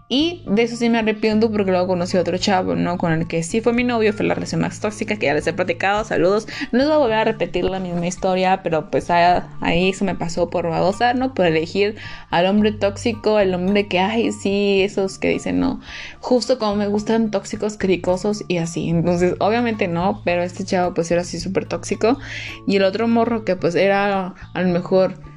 Y 0.08 0.42
de 0.46 0.62
eso 0.62 0.74
sí 0.74 0.88
me 0.88 0.96
arrepiento 0.98 1.52
porque 1.52 1.70
luego 1.70 1.86
conocí 1.88 2.16
a 2.16 2.22
otro 2.22 2.38
chavo, 2.38 2.76
¿no? 2.76 2.96
Con 2.96 3.12
el 3.12 3.28
que 3.28 3.42
sí 3.42 3.60
fue 3.60 3.74
mi 3.74 3.84
novio, 3.84 4.14
fue 4.14 4.24
la 4.24 4.32
relación 4.32 4.62
más 4.62 4.80
tóxica 4.80 5.16
que 5.16 5.26
ya 5.26 5.34
les 5.34 5.46
he 5.46 5.52
platicado. 5.52 6.02
Saludos. 6.02 6.48
No 6.72 6.78
les 6.78 6.86
voy 6.88 6.96
a 6.96 6.98
volver 6.98 7.18
a 7.18 7.24
repetir 7.24 7.64
la 7.64 7.78
misma 7.78 8.06
historia, 8.06 8.62
pero 8.62 8.90
pues 8.90 9.10
ahí 9.10 9.90
eso 9.90 10.06
me 10.06 10.14
pasó 10.14 10.48
por 10.48 10.66
babosa, 10.66 11.12
¿no? 11.12 11.34
Por 11.34 11.44
elegir 11.44 11.96
al 12.30 12.46
hombre 12.46 12.72
tóxico, 12.72 13.38
el 13.38 13.54
hombre 13.54 13.86
que, 13.86 13.98
ay, 13.98 14.32
sí, 14.32 14.80
esos 14.82 15.18
que 15.18 15.28
dicen, 15.28 15.60
no. 15.60 15.80
Justo 16.20 16.58
como 16.58 16.74
me 16.74 16.88
gustan 16.88 17.30
tóxicos, 17.30 17.76
cricosos 17.76 18.44
y 18.48 18.56
así. 18.56 18.88
Entonces, 18.88 19.34
obviamente 19.40 19.88
no, 19.88 20.22
pero 20.24 20.42
este 20.42 20.64
chavo 20.64 20.94
pues 20.94 21.10
era 21.10 21.20
así 21.20 21.38
súper 21.38 21.66
tóxico. 21.66 22.18
Y 22.66 22.76
el 22.76 22.84
otro 22.84 23.08
morro 23.08 23.44
que 23.44 23.56
pues 23.56 23.74
era 23.74 24.34
a 24.54 24.62
lo 24.62 24.68
mejor 24.70 25.29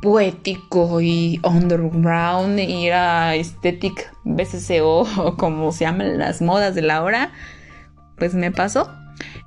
poético 0.00 1.00
y 1.00 1.40
underground 1.44 2.58
y 2.58 2.86
era 2.86 3.34
estética 3.34 4.12
BCCO 4.24 5.00
o 5.18 5.36
como 5.36 5.72
se 5.72 5.84
llaman 5.84 6.18
las 6.18 6.40
modas 6.42 6.74
de 6.74 6.82
la 6.82 7.02
hora, 7.02 7.32
pues 8.18 8.34
me 8.34 8.50
pasó. 8.50 8.90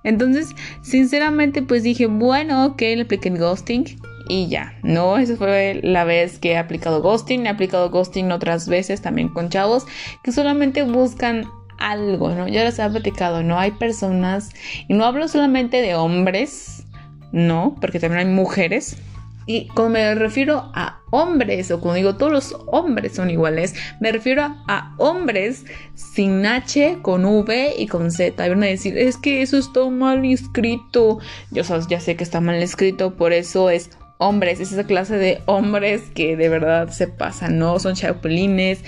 Entonces, 0.03 0.49
sinceramente, 0.81 1.61
pues 1.61 1.83
dije, 1.83 2.07
bueno, 2.07 2.65
ok, 2.65 2.81
le 2.81 3.01
apliqué 3.01 3.29
el 3.29 3.39
ghosting 3.39 3.85
y 4.27 4.47
ya, 4.47 4.77
¿no? 4.83 5.17
Esa 5.17 5.35
fue 5.35 5.79
la 5.83 6.03
vez 6.03 6.39
que 6.39 6.51
he 6.51 6.57
aplicado 6.57 7.01
ghosting. 7.01 7.45
He 7.45 7.49
aplicado 7.49 7.89
ghosting 7.89 8.31
otras 8.31 8.67
veces 8.67 9.01
también 9.01 9.29
con 9.29 9.49
chavos 9.49 9.85
que 10.23 10.31
solamente 10.31 10.83
buscan 10.83 11.45
algo, 11.79 12.29
¿no? 12.29 12.47
Ya 12.47 12.63
les 12.63 12.79
he 12.79 12.89
platicado, 12.89 13.43
¿no? 13.43 13.57
Hay 13.57 13.71
personas, 13.71 14.51
y 14.87 14.93
no 14.93 15.05
hablo 15.05 15.27
solamente 15.27 15.81
de 15.81 15.95
hombres, 15.95 16.85
¿no? 17.31 17.75
Porque 17.81 17.99
también 17.99 18.27
hay 18.27 18.33
mujeres 18.33 18.97
y 19.45 19.67
como 19.69 19.89
me 19.89 20.15
refiero 20.15 20.71
a 20.73 21.01
hombres, 21.11 21.69
o 21.71 21.79
como 21.79 21.93
digo, 21.93 22.15
todos 22.15 22.31
los 22.31 22.57
hombres 22.67 23.13
son 23.13 23.29
iguales, 23.29 23.75
me 23.99 24.11
refiero 24.11 24.43
a, 24.67 24.95
hombres 24.97 25.65
sin 25.93 26.45
H, 26.45 26.99
con 27.01 27.25
V 27.25 27.75
y 27.77 27.87
con 27.87 28.11
Z. 28.11 28.45
Y 28.45 28.49
van 28.49 28.63
a 28.63 28.67
decir, 28.67 28.97
es 28.97 29.17
que 29.17 29.41
eso 29.41 29.57
está 29.57 29.87
mal 29.89 30.23
escrito. 30.25 31.19
Yo 31.51 31.63
ya 31.87 31.99
sé 31.99 32.15
que 32.15 32.23
está 32.23 32.41
mal 32.41 32.55
escrito, 32.55 33.15
por 33.15 33.33
eso 33.33 33.69
es 33.69 33.91
hombres. 34.17 34.59
Es 34.59 34.71
esa 34.71 34.85
clase 34.85 35.17
de 35.17 35.41
hombres 35.45 36.03
que 36.15 36.35
de 36.35 36.49
verdad 36.49 36.89
se 36.89 37.07
pasan, 37.07 37.59
¿no? 37.59 37.79
Son 37.79 37.95
chapulines. 37.95 38.83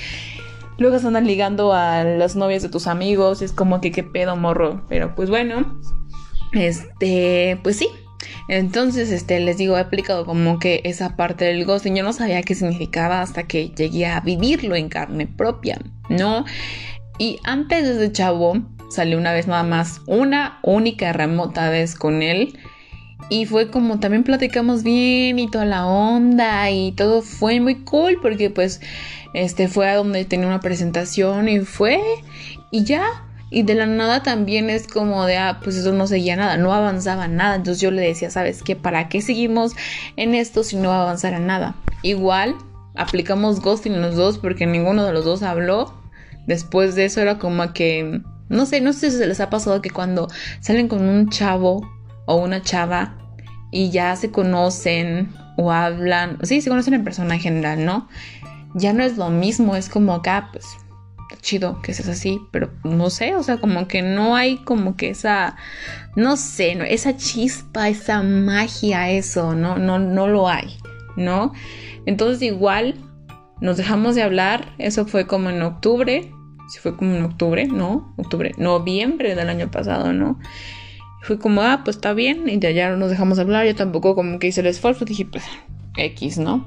Luego 0.77 0.99
se 0.99 1.07
andan 1.07 1.27
ligando 1.27 1.73
a 1.73 2.03
las 2.03 2.35
novias 2.35 2.63
de 2.63 2.69
tus 2.69 2.87
amigos. 2.87 3.41
Es 3.41 3.51
como 3.51 3.81
que 3.81 3.91
qué 3.91 4.03
pedo 4.03 4.35
morro. 4.35 4.83
Pero 4.89 5.15
pues 5.15 5.29
bueno. 5.29 5.79
Este, 6.53 7.59
pues 7.63 7.77
sí, 7.77 7.89
entonces, 8.47 9.11
este, 9.11 9.39
les 9.39 9.57
digo, 9.57 9.77
he 9.77 9.79
aplicado 9.79 10.25
como 10.25 10.59
que 10.59 10.81
esa 10.83 11.15
parte 11.15 11.45
del 11.45 11.65
ghosting. 11.65 11.95
Yo 11.95 12.03
no 12.03 12.13
sabía 12.13 12.43
qué 12.43 12.55
significaba 12.55 13.21
hasta 13.21 13.43
que 13.43 13.69
llegué 13.69 14.05
a 14.05 14.19
vivirlo 14.19 14.75
en 14.75 14.89
carne 14.89 15.27
propia, 15.27 15.79
¿no? 16.09 16.45
Y 17.17 17.39
antes 17.43 17.83
de 17.83 17.95
ese 17.95 18.11
chavo, 18.11 18.61
salí 18.89 19.15
una 19.15 19.33
vez 19.33 19.47
nada 19.47 19.63
más, 19.63 20.01
una 20.05 20.59
única 20.63 21.13
remota 21.13 21.69
vez 21.69 21.95
con 21.95 22.21
él. 22.21 22.57
Y 23.29 23.45
fue 23.45 23.71
como 23.71 23.99
también 23.99 24.23
platicamos 24.23 24.83
bien 24.83 25.39
y 25.39 25.49
toda 25.49 25.65
la 25.65 25.87
onda 25.87 26.69
y 26.69 26.91
todo 26.91 27.21
fue 27.21 27.59
muy 27.59 27.75
cool 27.83 28.19
porque 28.21 28.51
pues 28.51 28.81
este 29.33 29.67
fue 29.67 29.89
a 29.89 29.95
donde 29.95 30.25
tenía 30.25 30.45
una 30.45 30.59
presentación 30.59 31.49
y 31.49 31.61
fue 31.61 31.99
y 32.69 32.83
ya 32.83 33.24
y 33.49 33.63
de 33.63 33.75
la 33.75 33.85
nada 33.85 34.23
también 34.23 34.69
es 34.69 34.87
como 34.87 35.25
de, 35.25 35.37
ah, 35.37 35.59
pues 35.63 35.75
eso 35.75 35.93
no 35.93 36.07
seguía 36.07 36.35
nada, 36.35 36.57
no 36.57 36.73
avanzaba 36.73 37.27
nada. 37.27 37.55
Entonces 37.55 37.81
yo 37.81 37.91
le 37.91 38.01
decía, 38.01 38.29
¿sabes 38.29 38.63
qué? 38.63 38.75
¿Para 38.75 39.07
qué 39.07 39.21
seguimos 39.21 39.73
en 40.15 40.35
esto 40.35 40.63
si 40.63 40.75
no 40.75 40.89
va 40.89 40.99
a 40.99 41.01
avanzar 41.03 41.33
en 41.33 41.45
nada? 41.45 41.75
Igual 42.01 42.55
aplicamos 42.95 43.61
ghosting 43.61 44.01
los 44.01 44.15
dos 44.15 44.39
porque 44.39 44.65
ninguno 44.65 45.05
de 45.05 45.13
los 45.13 45.25
dos 45.25 45.43
habló. 45.43 45.93
Después 46.47 46.95
de 46.95 47.05
eso 47.05 47.21
era 47.21 47.37
como 47.37 47.73
que, 47.73 48.21
no 48.49 48.65
sé, 48.65 48.81
no 48.81 48.93
sé 48.93 49.11
si 49.11 49.17
se 49.17 49.27
les 49.27 49.39
ha 49.39 49.49
pasado 49.49 49.81
que 49.81 49.89
cuando 49.89 50.27
salen 50.59 50.87
con 50.87 51.07
un 51.07 51.29
chavo 51.29 51.87
o 52.25 52.35
una 52.35 52.61
chava 52.61 53.17
y 53.71 53.89
ya 53.89 54.15
se 54.15 54.31
conocen 54.31 55.29
o 55.57 55.71
hablan, 55.71 56.39
sí, 56.43 56.61
se 56.61 56.69
conocen 56.69 56.95
en 56.95 57.03
persona 57.03 57.35
en 57.35 57.41
general, 57.41 57.85
¿no? 57.85 58.07
Ya 58.73 58.91
no 58.91 59.03
es 59.03 59.17
lo 59.17 59.29
mismo, 59.29 59.75
es 59.75 59.89
como 59.89 60.13
acá, 60.13 60.49
pues 60.51 60.65
chido 61.41 61.81
que 61.81 61.93
seas 61.93 62.09
así, 62.09 62.41
pero 62.51 62.71
no 62.83 63.09
sé, 63.09 63.35
o 63.35 63.43
sea, 63.43 63.57
como 63.57 63.87
que 63.87 64.01
no 64.01 64.35
hay 64.35 64.57
como 64.57 64.95
que 64.95 65.09
esa, 65.09 65.55
no 66.15 66.37
sé, 66.37 66.77
esa 66.91 67.17
chispa, 67.17 67.89
esa 67.89 68.21
magia, 68.23 69.09
eso, 69.09 69.55
no, 69.55 69.77
no, 69.77 69.99
no 69.99 70.27
lo 70.27 70.47
hay, 70.47 70.77
¿no? 71.15 71.53
Entonces 72.05 72.41
igual 72.41 72.95
nos 73.61 73.77
dejamos 73.77 74.15
de 74.15 74.23
hablar, 74.23 74.73
eso 74.77 75.05
fue 75.05 75.27
como 75.27 75.49
en 75.49 75.61
octubre, 75.61 76.31
si 76.69 76.79
fue 76.79 76.95
como 76.95 77.15
en 77.15 77.23
octubre, 77.23 77.67
¿no? 77.67 78.13
Octubre, 78.17 78.51
noviembre 78.57 79.35
del 79.35 79.49
año 79.49 79.69
pasado, 79.69 80.13
¿no? 80.13 80.39
Fue 81.21 81.39
como, 81.39 81.61
ah, 81.61 81.81
pues 81.83 81.97
está 81.97 82.13
bien, 82.13 82.47
y 82.47 82.57
de 82.57 82.67
allá 82.67 82.95
nos 82.95 83.09
dejamos 83.09 83.37
de 83.37 83.43
hablar, 83.43 83.65
yo 83.65 83.75
tampoco 83.75 84.15
como 84.15 84.37
que 84.37 84.47
hice 84.47 84.61
el 84.61 84.67
esfuerzo, 84.67 85.05
dije, 85.05 85.25
pues, 85.25 85.43
X, 85.97 86.37
¿no? 86.37 86.65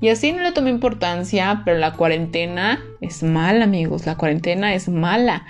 Y 0.00 0.08
así 0.08 0.32
no 0.32 0.42
le 0.42 0.52
tomé 0.52 0.70
importancia, 0.70 1.62
pero 1.64 1.78
la 1.78 1.94
cuarentena 1.94 2.80
es 3.00 3.22
mala, 3.22 3.64
amigos. 3.64 4.06
La 4.06 4.16
cuarentena 4.16 4.74
es 4.74 4.88
mala. 4.88 5.46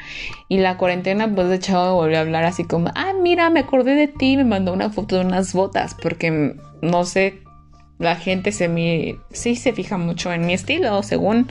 Y 0.49 0.59
la 0.59 0.77
cuarentena, 0.77 1.33
pues 1.35 1.49
de 1.49 1.57
hecho, 1.57 1.95
volvió 1.95 2.19
a 2.19 2.21
hablar 2.21 2.45
así 2.45 2.65
como, 2.65 2.91
ah, 2.95 3.13
mira, 3.21 3.51
me 3.51 3.61
acordé 3.61 3.95
de 3.95 4.09
ti, 4.09 4.37
me 4.37 4.45
mandó 4.45 4.73
una 4.73 4.91
foto 4.91 5.17
de 5.17 5.25
unas 5.25 5.53
botas, 5.53 5.97
porque 6.01 6.57
no 6.83 7.05
sé 7.05 7.44
la 7.99 8.17
gente 8.17 8.51
se 8.53 8.69
me, 8.69 9.17
sí 9.31 9.55
se 9.55 9.73
fija 9.73 9.97
mucho 9.99 10.33
en 10.33 10.47
mi 10.47 10.53
estilo, 10.53 11.03
según 11.03 11.47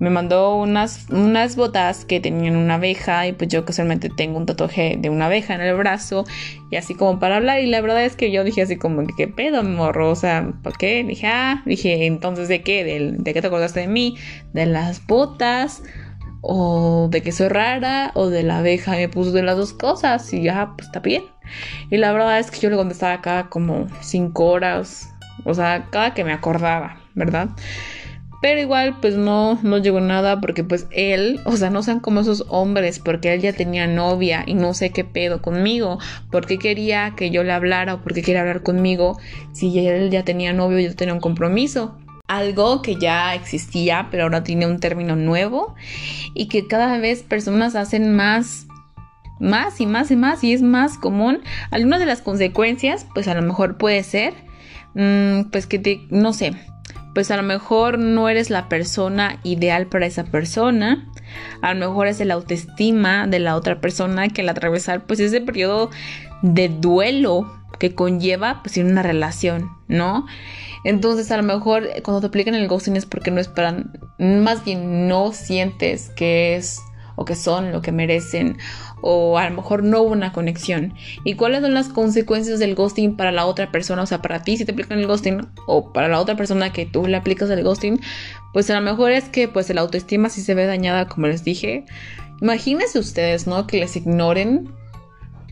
me 0.00 0.10
mandó 0.10 0.56
unas, 0.56 1.06
unas 1.10 1.56
botas 1.56 2.04
que 2.04 2.20
tenían 2.20 2.56
una 2.56 2.74
abeja 2.74 3.26
y 3.26 3.32
pues 3.32 3.48
yo 3.48 3.64
casualmente 3.64 4.08
tengo 4.08 4.38
un 4.38 4.46
tatuaje 4.46 4.96
de 4.98 5.08
una 5.08 5.26
abeja 5.26 5.54
en 5.54 5.60
el 5.60 5.76
brazo 5.76 6.24
y 6.70 6.76
así 6.76 6.94
como 6.94 7.20
para 7.20 7.36
hablar 7.36 7.60
y 7.60 7.66
la 7.66 7.80
verdad 7.80 8.04
es 8.04 8.16
que 8.16 8.32
yo 8.32 8.42
dije 8.44 8.62
así 8.62 8.76
como 8.76 9.06
qué 9.16 9.28
pedo 9.28 9.62
morro, 9.62 10.10
o 10.10 10.16
sea, 10.16 10.52
¿por 10.62 10.76
qué? 10.76 11.04
Dije, 11.04 11.28
ah, 11.28 11.62
dije, 11.64 12.06
entonces 12.06 12.48
¿de 12.48 12.62
qué? 12.62 12.84
¿De, 12.84 13.12
de 13.12 13.34
qué 13.34 13.40
te 13.40 13.46
acordaste 13.46 13.80
de 13.80 13.88
mí? 13.88 14.16
¿De 14.52 14.66
las 14.66 15.06
botas? 15.06 15.82
o 16.40 17.08
de 17.10 17.20
que 17.20 17.32
soy 17.32 17.48
rara 17.48 18.12
o 18.14 18.28
de 18.28 18.44
la 18.44 18.58
abeja 18.58 18.92
me 18.92 19.08
puso 19.08 19.32
de 19.32 19.42
las 19.42 19.56
dos 19.56 19.72
cosas 19.72 20.32
y 20.32 20.42
ya 20.42 20.72
pues 20.76 20.86
está 20.86 21.00
bien 21.00 21.24
y 21.90 21.96
la 21.96 22.12
verdad 22.12 22.38
es 22.38 22.52
que 22.52 22.60
yo 22.60 22.70
le 22.70 22.76
contestaba 22.76 23.14
acá 23.14 23.48
como 23.50 23.88
cinco 24.00 24.44
horas 24.46 25.08
o 25.44 25.54
sea, 25.54 25.86
cada 25.90 26.14
que 26.14 26.24
me 26.24 26.32
acordaba, 26.32 26.98
¿verdad? 27.14 27.50
Pero 28.40 28.60
igual, 28.60 28.96
pues 29.00 29.16
no, 29.16 29.58
no 29.62 29.78
llegó 29.78 30.00
nada 30.00 30.40
porque 30.40 30.62
pues 30.62 30.86
él, 30.90 31.40
o 31.44 31.56
sea, 31.56 31.70
no 31.70 31.82
sean 31.82 31.98
como 31.98 32.20
esos 32.20 32.44
hombres, 32.48 33.00
porque 33.00 33.34
él 33.34 33.40
ya 33.40 33.52
tenía 33.52 33.88
novia 33.88 34.44
y 34.46 34.54
no 34.54 34.74
sé 34.74 34.90
qué 34.90 35.02
pedo 35.02 35.42
conmigo, 35.42 35.98
porque 36.30 36.58
quería 36.58 37.14
que 37.16 37.30
yo 37.30 37.42
le 37.42 37.52
hablara 37.52 37.94
o 37.94 38.00
porque 38.02 38.22
quería 38.22 38.42
hablar 38.42 38.62
conmigo 38.62 39.18
si 39.52 39.86
él 39.86 40.10
ya 40.10 40.24
tenía 40.24 40.52
novio 40.52 40.78
y 40.78 40.84
yo 40.84 40.94
tenía 40.94 41.14
un 41.14 41.20
compromiso. 41.20 41.98
Algo 42.28 42.82
que 42.82 42.96
ya 42.96 43.34
existía, 43.34 44.08
pero 44.10 44.24
ahora 44.24 44.44
tiene 44.44 44.66
un 44.66 44.78
término 44.78 45.16
nuevo 45.16 45.74
y 46.34 46.46
que 46.46 46.68
cada 46.68 46.98
vez 46.98 47.22
personas 47.22 47.74
hacen 47.74 48.14
más 48.14 48.66
más 49.40 49.80
y 49.80 49.86
más 49.86 50.10
y 50.10 50.16
más 50.16 50.44
y 50.44 50.52
es 50.52 50.62
más 50.62 50.98
común. 50.98 51.40
Algunas 51.70 52.00
de 52.00 52.06
las 52.06 52.22
consecuencias, 52.22 53.06
pues 53.14 53.28
a 53.28 53.34
lo 53.34 53.42
mejor 53.42 53.78
puede 53.78 54.02
ser 54.02 54.34
pues 54.94 55.66
que 55.66 56.06
no 56.10 56.32
sé, 56.32 56.54
pues 57.14 57.30
a 57.30 57.36
lo 57.36 57.42
mejor 57.42 57.98
no 57.98 58.28
eres 58.28 58.50
la 58.50 58.68
persona 58.68 59.40
ideal 59.42 59.86
para 59.86 60.06
esa 60.06 60.24
persona. 60.24 61.08
A 61.62 61.74
lo 61.74 61.80
mejor 61.80 62.06
es 62.06 62.20
el 62.20 62.30
autoestima 62.30 63.26
de 63.26 63.38
la 63.38 63.56
otra 63.56 63.80
persona 63.80 64.28
que 64.28 64.42
al 64.42 64.48
atravesar 64.48 65.06
pues 65.06 65.20
ese 65.20 65.40
periodo 65.40 65.90
de 66.42 66.68
duelo 66.68 67.52
que 67.78 67.94
conlleva 67.94 68.62
pues 68.62 68.76
en 68.78 68.90
una 68.90 69.02
relación, 69.02 69.70
¿no? 69.88 70.26
Entonces 70.84 71.30
a 71.30 71.36
lo 71.36 71.42
mejor 71.42 71.88
cuando 72.02 72.20
te 72.20 72.28
aplican 72.28 72.54
el 72.54 72.68
ghosting 72.68 72.96
es 72.96 73.06
porque 73.06 73.30
no 73.30 73.40
esperan, 73.40 73.98
más 74.18 74.64
bien 74.64 75.08
no 75.08 75.32
sientes 75.32 76.10
que 76.10 76.56
es 76.56 76.80
o 77.16 77.24
que 77.24 77.34
son 77.34 77.72
lo 77.72 77.82
que 77.82 77.90
merecen 77.90 78.58
o 79.00 79.38
a 79.38 79.48
lo 79.48 79.56
mejor 79.56 79.82
no 79.82 80.02
hubo 80.02 80.12
una 80.12 80.32
conexión. 80.32 80.94
¿Y 81.24 81.34
cuáles 81.34 81.62
son 81.62 81.74
las 81.74 81.88
consecuencias 81.88 82.58
del 82.58 82.74
ghosting 82.74 83.16
para 83.16 83.32
la 83.32 83.46
otra 83.46 83.70
persona? 83.70 84.02
O 84.02 84.06
sea, 84.06 84.22
para 84.22 84.42
ti 84.42 84.56
si 84.56 84.64
te 84.64 84.72
aplican 84.72 84.98
el 84.98 85.06
ghosting 85.06 85.46
o 85.66 85.92
para 85.92 86.08
la 86.08 86.20
otra 86.20 86.36
persona 86.36 86.72
que 86.72 86.86
tú 86.86 87.06
le 87.06 87.16
aplicas 87.16 87.50
el 87.50 87.62
ghosting, 87.62 88.00
pues 88.52 88.70
a 88.70 88.74
lo 88.74 88.80
mejor 88.80 89.12
es 89.12 89.28
que 89.28 89.48
pues 89.48 89.68
la 89.70 89.80
autoestima 89.80 90.28
sí 90.28 90.42
se 90.42 90.54
ve 90.54 90.66
dañada 90.66 91.08
como 91.08 91.26
les 91.26 91.44
dije. 91.44 91.84
Imagínense 92.40 92.98
ustedes, 92.98 93.46
¿no? 93.46 93.66
Que 93.66 93.78
les 93.80 93.96
ignoren 93.96 94.72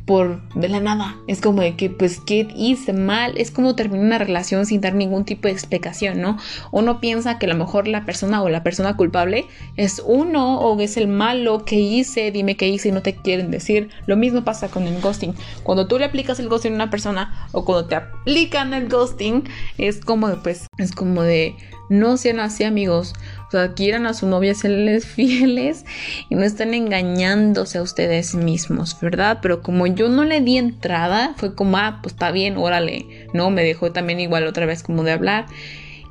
por 0.06 0.40
de 0.54 0.68
la 0.68 0.80
nada. 0.80 1.16
Es 1.26 1.40
como 1.40 1.62
de 1.62 1.76
que, 1.76 1.90
pues, 1.90 2.20
¿qué 2.24 2.48
hice 2.56 2.92
mal? 2.92 3.36
Es 3.36 3.50
como 3.50 3.74
terminar 3.74 4.06
una 4.06 4.18
relación 4.18 4.64
sin 4.64 4.80
dar 4.80 4.94
ningún 4.94 5.24
tipo 5.24 5.48
de 5.48 5.52
explicación, 5.52 6.20
¿no? 6.20 6.38
Uno 6.70 7.00
piensa 7.00 7.38
que 7.38 7.46
a 7.46 7.48
lo 7.48 7.56
mejor 7.56 7.88
la 7.88 8.04
persona 8.06 8.42
o 8.42 8.48
la 8.48 8.62
persona 8.62 8.96
culpable 8.96 9.46
es 9.76 10.00
uno 10.06 10.60
o 10.60 10.80
es 10.80 10.96
el 10.96 11.08
malo 11.08 11.64
que 11.64 11.76
hice, 11.76 12.30
dime 12.30 12.56
qué 12.56 12.68
hice 12.68 12.88
y 12.88 12.92
no 12.92 13.02
te 13.02 13.16
quieren 13.16 13.50
decir. 13.50 13.90
Lo 14.06 14.16
mismo 14.16 14.44
pasa 14.44 14.68
con 14.68 14.86
el 14.86 15.00
ghosting. 15.00 15.34
Cuando 15.64 15.88
tú 15.88 15.98
le 15.98 16.04
aplicas 16.04 16.38
el 16.38 16.48
ghosting 16.48 16.72
a 16.72 16.76
una 16.76 16.90
persona 16.90 17.48
o 17.52 17.64
cuando 17.64 17.86
te 17.86 17.96
aplican 17.96 18.74
el 18.74 18.88
ghosting, 18.88 19.44
es 19.76 20.00
como 20.00 20.28
de, 20.28 20.36
pues, 20.36 20.68
es 20.78 20.92
como 20.92 21.22
de, 21.22 21.56
no 21.88 22.16
sean 22.16 22.40
así 22.40 22.64
amigos. 22.64 23.14
O 23.48 23.50
sea, 23.50 23.74
quieran 23.74 24.06
a 24.06 24.14
su 24.14 24.26
novia 24.26 24.54
serles 24.54 25.06
fieles 25.06 25.84
y 26.28 26.34
no 26.34 26.42
están 26.42 26.74
engañándose 26.74 27.78
a 27.78 27.82
ustedes 27.82 28.34
mismos, 28.34 28.98
¿verdad? 29.00 29.38
Pero 29.42 29.62
como 29.62 29.86
yo 29.86 30.08
no 30.08 30.24
le 30.24 30.40
di 30.40 30.58
entrada, 30.58 31.34
fue 31.36 31.54
como, 31.54 31.76
ah, 31.76 32.00
pues 32.02 32.14
está 32.14 32.32
bien, 32.32 32.56
órale, 32.56 33.28
¿no? 33.32 33.50
Me 33.50 33.62
dejó 33.62 33.92
también 33.92 34.20
igual 34.20 34.46
otra 34.46 34.66
vez 34.66 34.82
como 34.82 35.04
de 35.04 35.12
hablar. 35.12 35.46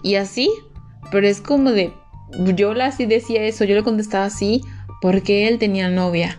Y 0.04 0.16
así, 0.16 0.50
pero 1.12 1.28
es 1.28 1.42
como 1.42 1.72
de, 1.72 1.92
yo 2.56 2.72
así 2.82 3.06
decía 3.06 3.44
eso, 3.44 3.66
yo 3.66 3.76
le 3.76 3.84
contestaba 3.84 4.26
así 4.26 4.62
porque 5.02 5.48
él 5.48 5.60
tenía 5.60 5.90
novia. 5.90 6.38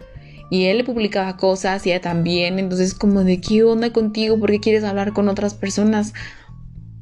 Y 0.49 0.67
él 0.67 0.79
le 0.79 0.85
publicaba 0.85 1.37
cosas 1.37 1.85
y 1.87 1.91
ella 1.91 2.01
también. 2.01 2.59
Entonces, 2.59 2.95
como 2.95 3.25
de 3.25 3.41
qué 3.41 3.65
onda 3.65 3.93
contigo, 3.93 4.39
¿por 4.39 4.51
qué 4.51 4.61
quieres 4.61 4.85
hablar 4.85 5.13
con 5.13 5.29
otras 5.29 5.55
personas? 5.55 6.15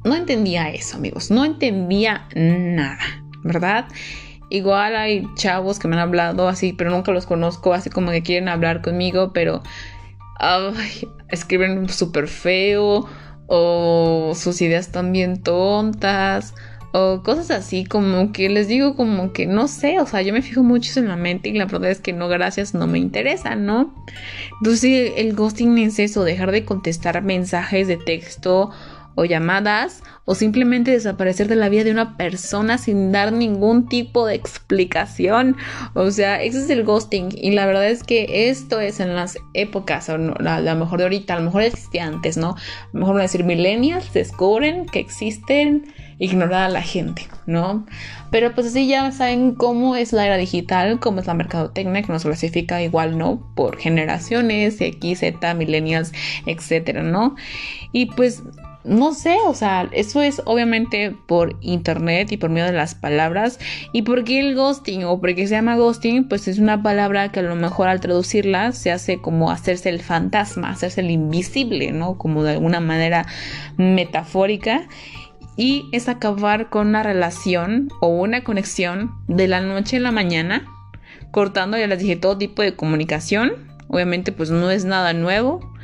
No 0.03 0.15
entendía 0.15 0.69
eso, 0.69 0.97
amigos. 0.97 1.31
No 1.31 1.45
entendía 1.45 2.27
nada, 2.35 2.99
¿verdad? 3.45 3.85
Igual 4.49 4.95
hay 4.95 5.27
chavos 5.35 5.79
que 5.79 5.87
me 5.87 5.95
han 5.95 6.01
hablado 6.01 6.49
así, 6.49 6.73
pero 6.73 6.89
nunca 6.91 7.11
los 7.11 7.25
conozco, 7.25 7.73
así 7.73 7.89
como 7.89 8.11
que 8.11 8.23
quieren 8.23 8.49
hablar 8.49 8.81
conmigo, 8.81 9.31
pero 9.33 9.63
escriben 11.29 11.87
súper 11.87 12.27
feo 12.27 13.07
o 13.47 14.33
sus 14.35 14.61
ideas 14.61 14.91
bien 15.11 15.41
tontas 15.41 16.53
o 16.91 17.23
cosas 17.23 17.51
así, 17.51 17.85
como 17.85 18.31
que 18.31 18.49
les 18.49 18.67
digo 18.67 18.95
como 18.95 19.33
que 19.33 19.45
no 19.45 19.67
sé, 19.67 19.99
o 19.99 20.05
sea, 20.05 20.21
yo 20.21 20.33
me 20.33 20.41
fijo 20.41 20.63
mucho 20.63 20.99
en 20.99 21.07
la 21.07 21.15
mente 21.15 21.49
y 21.49 21.53
la 21.53 21.65
verdad 21.65 21.91
es 21.91 21.99
que 21.99 22.13
no, 22.13 22.27
gracias, 22.27 22.73
no 22.73 22.87
me 22.87 22.99
interesa, 22.99 23.55
¿no? 23.55 23.93
Entonces 24.59 25.13
el 25.17 25.35
ghosting 25.35 25.77
es 25.77 25.99
eso, 25.99 26.23
dejar 26.23 26.51
de 26.51 26.65
contestar 26.65 27.21
mensajes 27.21 27.87
de 27.87 27.97
texto 27.97 28.71
o 29.15 29.25
llamadas 29.25 30.03
o 30.25 30.35
simplemente 30.35 30.91
desaparecer 30.91 31.47
de 31.47 31.55
la 31.55 31.69
vida 31.69 31.83
de 31.83 31.91
una 31.91 32.17
persona 32.17 32.77
sin 32.77 33.11
dar 33.11 33.31
ningún 33.31 33.87
tipo 33.87 34.25
de 34.25 34.35
explicación. 34.35 35.55
O 35.93 36.11
sea, 36.11 36.41
ese 36.41 36.59
es 36.59 36.69
el 36.69 36.83
ghosting 36.83 37.29
y 37.35 37.51
la 37.51 37.65
verdad 37.65 37.87
es 37.87 38.03
que 38.03 38.49
esto 38.49 38.79
es 38.79 38.99
en 38.99 39.15
las 39.15 39.37
épocas, 39.53 40.09
o 40.09 40.17
no, 40.17 40.33
a 40.47 40.59
lo 40.59 40.75
mejor 40.75 40.99
de 40.99 41.05
ahorita, 41.05 41.35
a 41.35 41.39
lo 41.39 41.45
mejor 41.45 41.61
existía 41.63 42.05
antes, 42.05 42.37
¿no? 42.37 42.55
Mejor 42.91 43.13
van 43.13 43.21
a 43.21 43.23
decir 43.23 43.43
millennials 43.43 44.11
descubren 44.13 44.85
que 44.85 44.99
existen 44.99 45.93
ignorar 46.17 46.63
a 46.63 46.69
la 46.69 46.81
gente, 46.81 47.27
¿no? 47.45 47.85
Pero 48.31 48.53
pues 48.53 48.67
así 48.67 48.87
ya 48.87 49.11
saben 49.11 49.53
cómo 49.53 49.95
es 49.95 50.13
la 50.13 50.25
era 50.25 50.37
digital, 50.37 50.99
cómo 50.99 51.19
es 51.19 51.27
la 51.27 51.33
mercadotecnia, 51.33 52.01
que 52.01 52.11
nos 52.11 52.23
clasifica 52.23 52.81
igual, 52.81 53.17
¿no? 53.17 53.51
Por 53.55 53.77
generaciones, 53.77 54.79
X, 54.79 55.19
Z, 55.19 55.53
millennials, 55.53 56.11
etcétera, 56.45 57.03
¿no? 57.03 57.35
Y 57.91 58.07
pues 58.07 58.43
no 58.85 59.13
sé, 59.13 59.37
o 59.47 59.53
sea, 59.53 59.89
eso 59.91 60.21
es 60.21 60.41
obviamente 60.45 61.15
por 61.25 61.57
internet 61.61 62.31
y 62.31 62.37
por 62.37 62.49
medio 62.49 62.67
de 62.67 62.73
las 62.73 62.95
palabras. 62.95 63.59
¿Y 63.91 64.03
por 64.03 64.23
qué 64.23 64.39
el 64.39 64.55
ghosting? 64.55 65.05
O 65.05 65.19
porque 65.19 65.47
se 65.47 65.55
llama 65.55 65.75
ghosting, 65.75 66.27
pues 66.27 66.47
es 66.47 66.59
una 66.59 66.83
palabra 66.83 67.31
que 67.31 67.39
a 67.39 67.43
lo 67.43 67.55
mejor 67.55 67.87
al 67.87 67.99
traducirla 67.99 68.71
se 68.71 68.91
hace 68.91 69.19
como 69.19 69.49
hacerse 69.49 69.89
el 69.89 70.01
fantasma, 70.01 70.69
hacerse 70.69 71.01
el 71.01 71.11
invisible, 71.11 71.91
¿no? 71.91 72.17
Como 72.17 72.43
de 72.43 72.51
alguna 72.53 72.79
manera 72.79 73.25
metafórica. 73.77 74.87
Y 75.57 75.85
es 75.91 76.07
acabar 76.09 76.69
con 76.69 76.87
una 76.87 77.01
relación 77.01 77.89
o 78.01 78.07
una 78.07 78.43
conexión 78.43 79.15
de 79.27 79.47
la 79.47 79.61
noche 79.61 79.97
a 79.97 80.01
la 80.01 80.11
mañana, 80.11 80.67
cortando, 81.31 81.77
ya 81.77 81.87
les 81.87 81.99
dije, 81.99 82.17
todo 82.17 82.37
tipo 82.37 82.61
de 82.61 82.75
comunicación. 82.75 83.53
Obviamente, 83.87 84.31
pues 84.31 84.51
no 84.51 84.69
es 84.69 84.83
nada 84.85 85.13
nuevo 85.13 85.74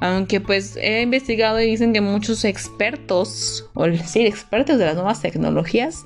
aunque 0.00 0.40
pues 0.40 0.76
he 0.76 1.02
investigado 1.02 1.60
y 1.60 1.66
dicen 1.66 1.92
que 1.92 2.00
muchos 2.00 2.44
expertos, 2.44 3.68
o 3.74 3.84
decir 3.84 4.26
expertos 4.26 4.78
de 4.78 4.86
las 4.86 4.94
nuevas 4.94 5.20
tecnologías, 5.20 6.04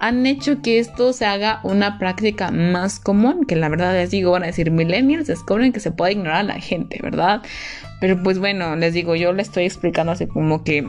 han 0.00 0.26
hecho 0.26 0.62
que 0.62 0.78
esto 0.78 1.12
se 1.12 1.26
haga 1.26 1.60
una 1.62 1.98
práctica 1.98 2.50
más 2.50 2.98
común, 2.98 3.44
que 3.46 3.54
la 3.54 3.68
verdad 3.68 3.92
les 3.92 4.10
digo, 4.10 4.32
van 4.32 4.42
a 4.42 4.46
decir 4.46 4.70
millennials, 4.70 5.28
descubren 5.28 5.72
que 5.72 5.80
se 5.80 5.92
puede 5.92 6.12
ignorar 6.12 6.38
a 6.38 6.42
la 6.42 6.60
gente, 6.60 6.98
¿verdad? 7.00 7.42
Pero 8.00 8.20
pues 8.20 8.40
bueno, 8.40 8.74
les 8.74 8.94
digo, 8.94 9.14
yo 9.14 9.32
le 9.32 9.42
estoy 9.42 9.64
explicando 9.64 10.10
así 10.10 10.26
como 10.26 10.64
que 10.64 10.88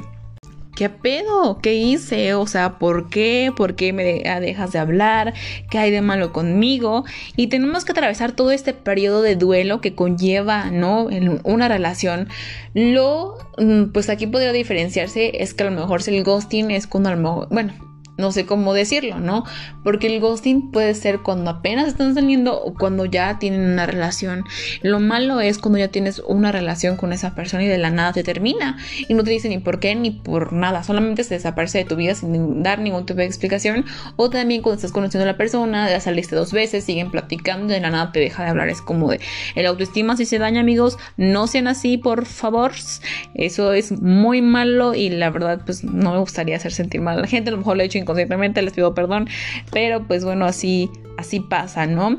¿Qué 0.75 0.89
pedo? 0.89 1.60
¿Qué 1.62 1.75
hice? 1.75 2.34
O 2.34 2.48
sea, 2.48 2.80
¿por 2.80 3.10
qué? 3.10 3.51
¿Por 3.56 3.75
qué 3.75 3.94
me 3.94 4.03
dejas 4.03 4.72
de 4.72 4.80
hablar? 4.80 5.34
¿Qué 5.70 5.77
hay 5.77 5.92
de 5.92 6.01
malo 6.01 6.34
conmigo? 6.34 7.06
Y 7.36 7.47
tenemos 7.47 7.86
que 7.86 7.91
atravesar 7.91 8.32
todo 8.32 8.52
este 8.52 8.74
periodo 8.74 9.21
de 9.21 9.36
duelo 9.36 9.82
que 9.82 9.93
conlleva, 9.93 10.71
¿no? 10.71 11.12
En 11.12 11.41
una 11.43 11.67
relación. 11.67 12.28
Lo, 12.74 13.38
mm, 13.60 13.91
pues 13.93 14.10
aquí 14.10 14.26
podría 14.26 14.52
diferenciarse 14.52 15.43
es 15.43 15.54
que 15.54 15.63
a 15.63 15.69
lo 15.69 15.80
mejor 15.80 16.02
si 16.02 16.17
el 16.17 16.24
ghosting 16.24 16.71
es 16.71 16.88
cuando 16.88 17.10
a 17.10 17.15
lo 17.15 17.21
mejor, 17.21 17.47
bueno, 17.52 17.92
no 18.17 18.32
sé 18.32 18.45
cómo 18.45 18.73
decirlo, 18.73 19.19
¿no? 19.19 19.43
Porque 19.84 20.08
el 20.08 20.19
ghosting 20.19 20.71
puede 20.71 20.93
ser 20.93 21.21
cuando 21.21 21.49
apenas 21.49 21.88
están 21.88 22.13
saliendo 22.13 22.62
o 22.62 22.73
cuando 22.73 23.06
ya 23.06 23.39
tienen 23.39 23.62
una 23.62 23.86
relación. 23.86 24.43
Lo 24.82 24.99
malo 24.99 25.41
es 25.41 25.58
cuando 25.58 25.80
ya 25.80 25.88
tienes 25.88 26.21
una 26.28 26.52
relación 26.52 26.95
con 26.95 27.12
esa 27.12 27.34
persona 27.34 27.63
y 27.63 27.67
de 27.67 27.78
la 27.78 27.89
nada 27.89 28.13
te 28.13 28.23
termina 28.23 28.78
y 29.08 29.13
no 29.13 29.23
te 29.23 29.32
dice 29.32 29.49
ni 29.49 29.58
por 29.58 29.80
qué 29.80 29.95
ni 29.95 30.12
por 30.12 30.54
nada, 30.54 30.84
solamente 30.84 31.23
se 31.23 31.36
desaparece 31.36 31.80
de 31.80 31.86
tu 31.86 31.95
vida 31.95 32.13
sin 32.15 32.62
dar 32.62 32.80
ningún 32.80 33.06
tipo 33.06 33.19
de 33.19 33.26
explicación. 33.26 33.86
O 34.15 34.30
también 34.30 34.62
cuando 34.62 34.76
estás 34.76 34.91
conociendo 34.91 35.23
a 35.23 35.32
la 35.32 35.38
persona, 35.38 35.89
ya 35.89 35.99
saliste 35.99 36.36
dos 36.36 36.54
veces, 36.54 36.84
siguen 36.84 37.10
platicando 37.10 37.73
y 37.73 37.76
de 37.76 37.82
la 37.82 37.89
nada 37.89 38.12
te 38.12 38.19
deja 38.19 38.43
de 38.43 38.49
hablar. 38.49 38.69
Es 38.69 38.82
como 38.82 39.10
de 39.10 39.19
el 39.56 39.65
autoestima 39.65 40.15
si 40.17 40.26
se 40.26 40.38
daña, 40.38 40.62
amigos, 40.62 40.97
no 41.17 41.47
sean 41.47 41.67
así, 41.67 41.97
por 41.97 42.26
favor. 42.26 42.73
Eso 43.34 43.73
es 43.73 43.91
muy 44.02 44.41
malo 44.41 44.93
y 44.93 45.10
la 45.10 45.30
verdad, 45.30 45.62
pues 45.65 45.84
no 45.84 46.12
me 46.12 46.19
gustaría 46.19 46.56
hacer 46.56 46.71
sentir 46.71 47.02
mal 47.02 47.17
a 47.17 47.21
la 47.21 47.28
gente. 47.28 47.49
A 47.49 47.52
lo 47.52 47.58
mejor 47.58 47.78
lo 47.78 47.84
he 47.84 47.86
hecho 47.86 48.03
inconscientemente, 48.04 48.62
les 48.62 48.74
pido 48.74 48.94
perdón, 48.94 49.28
pero 49.72 50.04
pues 50.08 50.24
bueno, 50.24 50.46
así, 50.46 50.89
así 51.18 51.39
pasa, 51.39 51.86
¿no? 51.86 52.18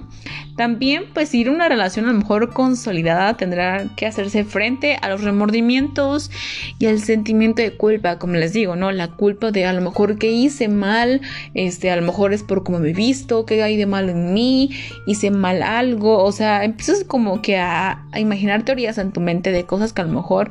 También, 0.57 1.05
pues 1.13 1.35
ir 1.35 1.51
una 1.51 1.69
relación 1.69 2.05
a 2.07 2.13
lo 2.13 2.19
mejor 2.19 2.53
consolidada 2.53 3.37
tendrá 3.37 3.87
que 3.97 4.07
hacerse 4.07 4.45
frente 4.45 4.97
a 5.01 5.09
los 5.09 5.23
remordimientos 5.23 6.31
y 6.79 6.87
al 6.87 7.01
sentimiento 7.01 7.63
de 7.63 7.77
culpa, 7.77 8.19
como 8.19 8.35
les 8.35 8.53
digo, 8.53 8.77
¿no? 8.77 8.93
La 8.93 9.09
culpa 9.09 9.51
de 9.51 9.67
a 9.67 9.73
lo 9.73 9.81
mejor 9.81 10.19
que 10.19 10.31
hice 10.31 10.69
mal, 10.69 11.21
este, 11.55 11.91
a 11.91 11.97
lo 11.97 12.03
mejor 12.03 12.33
es 12.33 12.43
por 12.43 12.63
cómo 12.63 12.79
me 12.79 12.91
he 12.91 12.95
visto, 12.95 13.47
que 13.47 13.63
hay 13.63 13.77
de 13.77 13.87
mal 13.87 14.09
en 14.09 14.33
mí, 14.33 14.71
hice 15.07 15.31
mal 15.31 15.63
algo, 15.63 16.23
o 16.23 16.33
sea, 16.33 16.65
empiezas 16.65 17.05
como 17.05 17.43
que 17.43 17.59
a, 17.59 18.05
a 18.13 18.21
imaginar 18.21 18.65
teorías 18.65 18.99
en 18.99 19.13
tu 19.13 19.21
mente 19.21 19.51
de 19.51 19.65
cosas 19.65 19.93
que 19.93 20.03
a 20.03 20.05
lo 20.05 20.13
mejor 20.13 20.51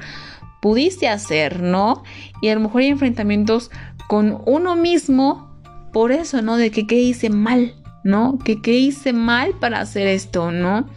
pudiste 0.63 1.09
hacer, 1.09 1.61
¿no? 1.61 2.03
Y 2.41 2.47
a 2.47 2.55
lo 2.55 2.61
mejor 2.61 2.83
hay 2.83 2.87
enfrentamientos 2.87 3.69
con 4.07 4.41
uno 4.45 4.77
mismo 4.77 5.53
por 5.91 6.13
eso, 6.13 6.41
¿no? 6.41 6.55
De 6.55 6.71
que 6.71 6.87
qué 6.87 7.01
hice 7.01 7.29
mal, 7.29 7.75
¿no? 8.05 8.39
Que 8.39 8.61
qué 8.61 8.71
hice 8.71 9.11
mal 9.11 9.55
para 9.59 9.81
hacer 9.81 10.07
esto, 10.07 10.53
¿no? 10.53 10.87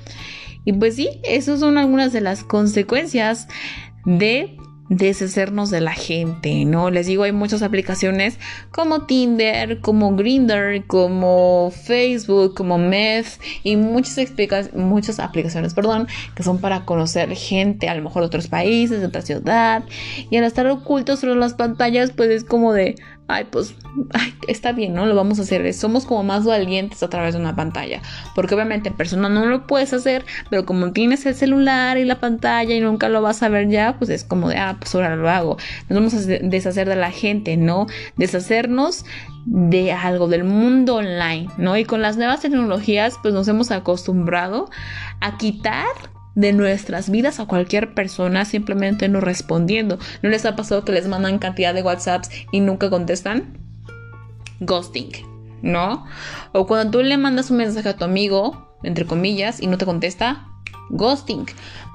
Y 0.65 0.73
pues 0.73 0.95
sí, 0.95 1.21
esas 1.25 1.59
son 1.59 1.79
algunas 1.79 2.13
de 2.13 2.21
las 2.21 2.45
consecuencias 2.45 3.49
de 4.05 4.57
deshacernos 4.89 5.71
de 5.71 5.81
la 5.81 5.93
gente, 5.93 6.65
¿no? 6.65 6.91
Les 6.91 7.07
digo, 7.07 7.25
hay 7.25 7.33
muchas 7.33 7.63
aplicaciones 7.63 8.39
como 8.71 9.07
Tinder, 9.07 9.81
como 9.81 10.15
Grindr, 10.15 10.85
como 10.87 11.73
Facebook, 11.85 12.55
como 12.55 12.79
Meth 12.79 13.27
y 13.63 13.77
muchas, 13.77 14.33
muchas 14.75 15.19
aplicaciones, 15.19 15.75
perdón, 15.75 16.07
que 16.35 16.43
son 16.43 16.61
para 16.61 16.85
conocer 16.85 17.35
gente, 17.35 17.89
a 17.89 17.95
lo 17.95 18.03
mejor 18.03 18.23
de 18.23 18.27
otros 18.27 18.49
países, 18.49 19.01
de 19.01 19.07
otra 19.07 19.23
ciudad, 19.23 19.85
y 20.31 20.37
al 20.37 20.45
estar 20.45 20.67
ocultos 20.67 21.21
sobre 21.21 21.37
las 21.37 21.55
pantallas, 21.55 22.13
pues 22.13 22.31
es 22.31 22.45
como 22.45 22.73
de, 22.73 22.97
ay, 23.29 23.45
pues, 23.51 23.75
ay, 24.13 24.35
está 24.49 24.73
bien, 24.73 24.95
¿no? 24.95 25.07
Lo 25.07 25.15
vamos 25.15 25.39
a 25.39 25.43
hacer. 25.43 25.73
Somos 25.75 26.07
como 26.07 26.23
más 26.23 26.45
valientes 26.45 27.03
a 27.03 27.09
través 27.09 27.35
de 27.35 27.41
una 27.41 27.57
pantalla. 27.57 28.01
Porque 28.35 28.55
obviamente 28.55 28.91
en 28.91 28.97
persona 28.97 29.29
no 29.29 29.47
lo 29.47 29.67
puedes 29.67 29.93
hacer, 29.93 30.25
pero 30.51 30.65
como 30.65 30.93
tienes 30.93 31.27
el 31.27 31.35
celular 31.35 31.99
y 31.99 32.05
la 32.05 32.21
pantalla 32.21 32.75
y 32.75 32.81
nunca 32.81 33.09
lo 33.09 33.23
vas 33.23 33.43
a 33.43 33.49
ver 33.49 33.69
ya, 33.69 33.97
pues 33.99 34.11
es 34.11 34.25
como 34.25 34.49
de, 34.49 34.59
ah, 34.59 34.77
pues 34.79 34.95
ahora 34.95 35.17
lo 35.17 35.29
hago. 35.29 35.57
Nos 35.89 35.99
vamos 35.99 36.15
a 36.15 36.19
deshacer 36.19 36.89
de 36.89 36.97
la 36.97 37.11
gente, 37.11 37.57
¿no? 37.57 37.87
Deshacernos 38.17 39.05
de 39.47 39.93
algo, 39.93 40.29
del 40.29 40.45
mundo 40.45 40.97
online, 40.97 41.49
¿no? 41.57 41.77
Y 41.77 41.85
con 41.85 42.03
las 42.03 42.17
nuevas 42.17 42.41
tecnologías, 42.41 43.15
pues 43.23 43.33
nos 43.33 43.47
hemos 43.49 43.71
acostumbrado 43.71 44.69
a 45.21 45.37
quitar 45.39 45.87
de 46.37 46.53
nuestras 46.53 47.11
vidas 47.11 47.41
a 47.41 47.47
cualquier 47.47 47.95
persona 47.95 48.45
simplemente 48.45 49.09
no 49.09 49.21
respondiendo. 49.21 49.99
¿No 50.23 50.29
les 50.29 50.45
ha 50.47 50.55
pasado 50.55 50.85
que 50.85 50.93
les 50.93 51.09
mandan 51.09 51.41
cantidad 51.41 51.75
de 51.75 51.83
WhatsApps 51.83 52.31
y 52.53 52.61
nunca 52.61 52.89
contestan? 52.91 53.59
Ghosting, 54.61 55.11
¿no? 55.63 56.05
O 56.53 56.67
cuando 56.67 56.93
tú 56.93 57.03
le 57.03 57.17
mandas 57.17 57.51
un 57.51 57.57
mensaje 57.57 57.89
a 57.89 57.97
tu 57.97 58.05
amigo, 58.05 58.77
entre 58.85 59.07
comillas, 59.07 59.61
y 59.61 59.67
no 59.67 59.79
te 59.79 59.87
contesta, 59.87 60.47
ghosting. 60.91 61.47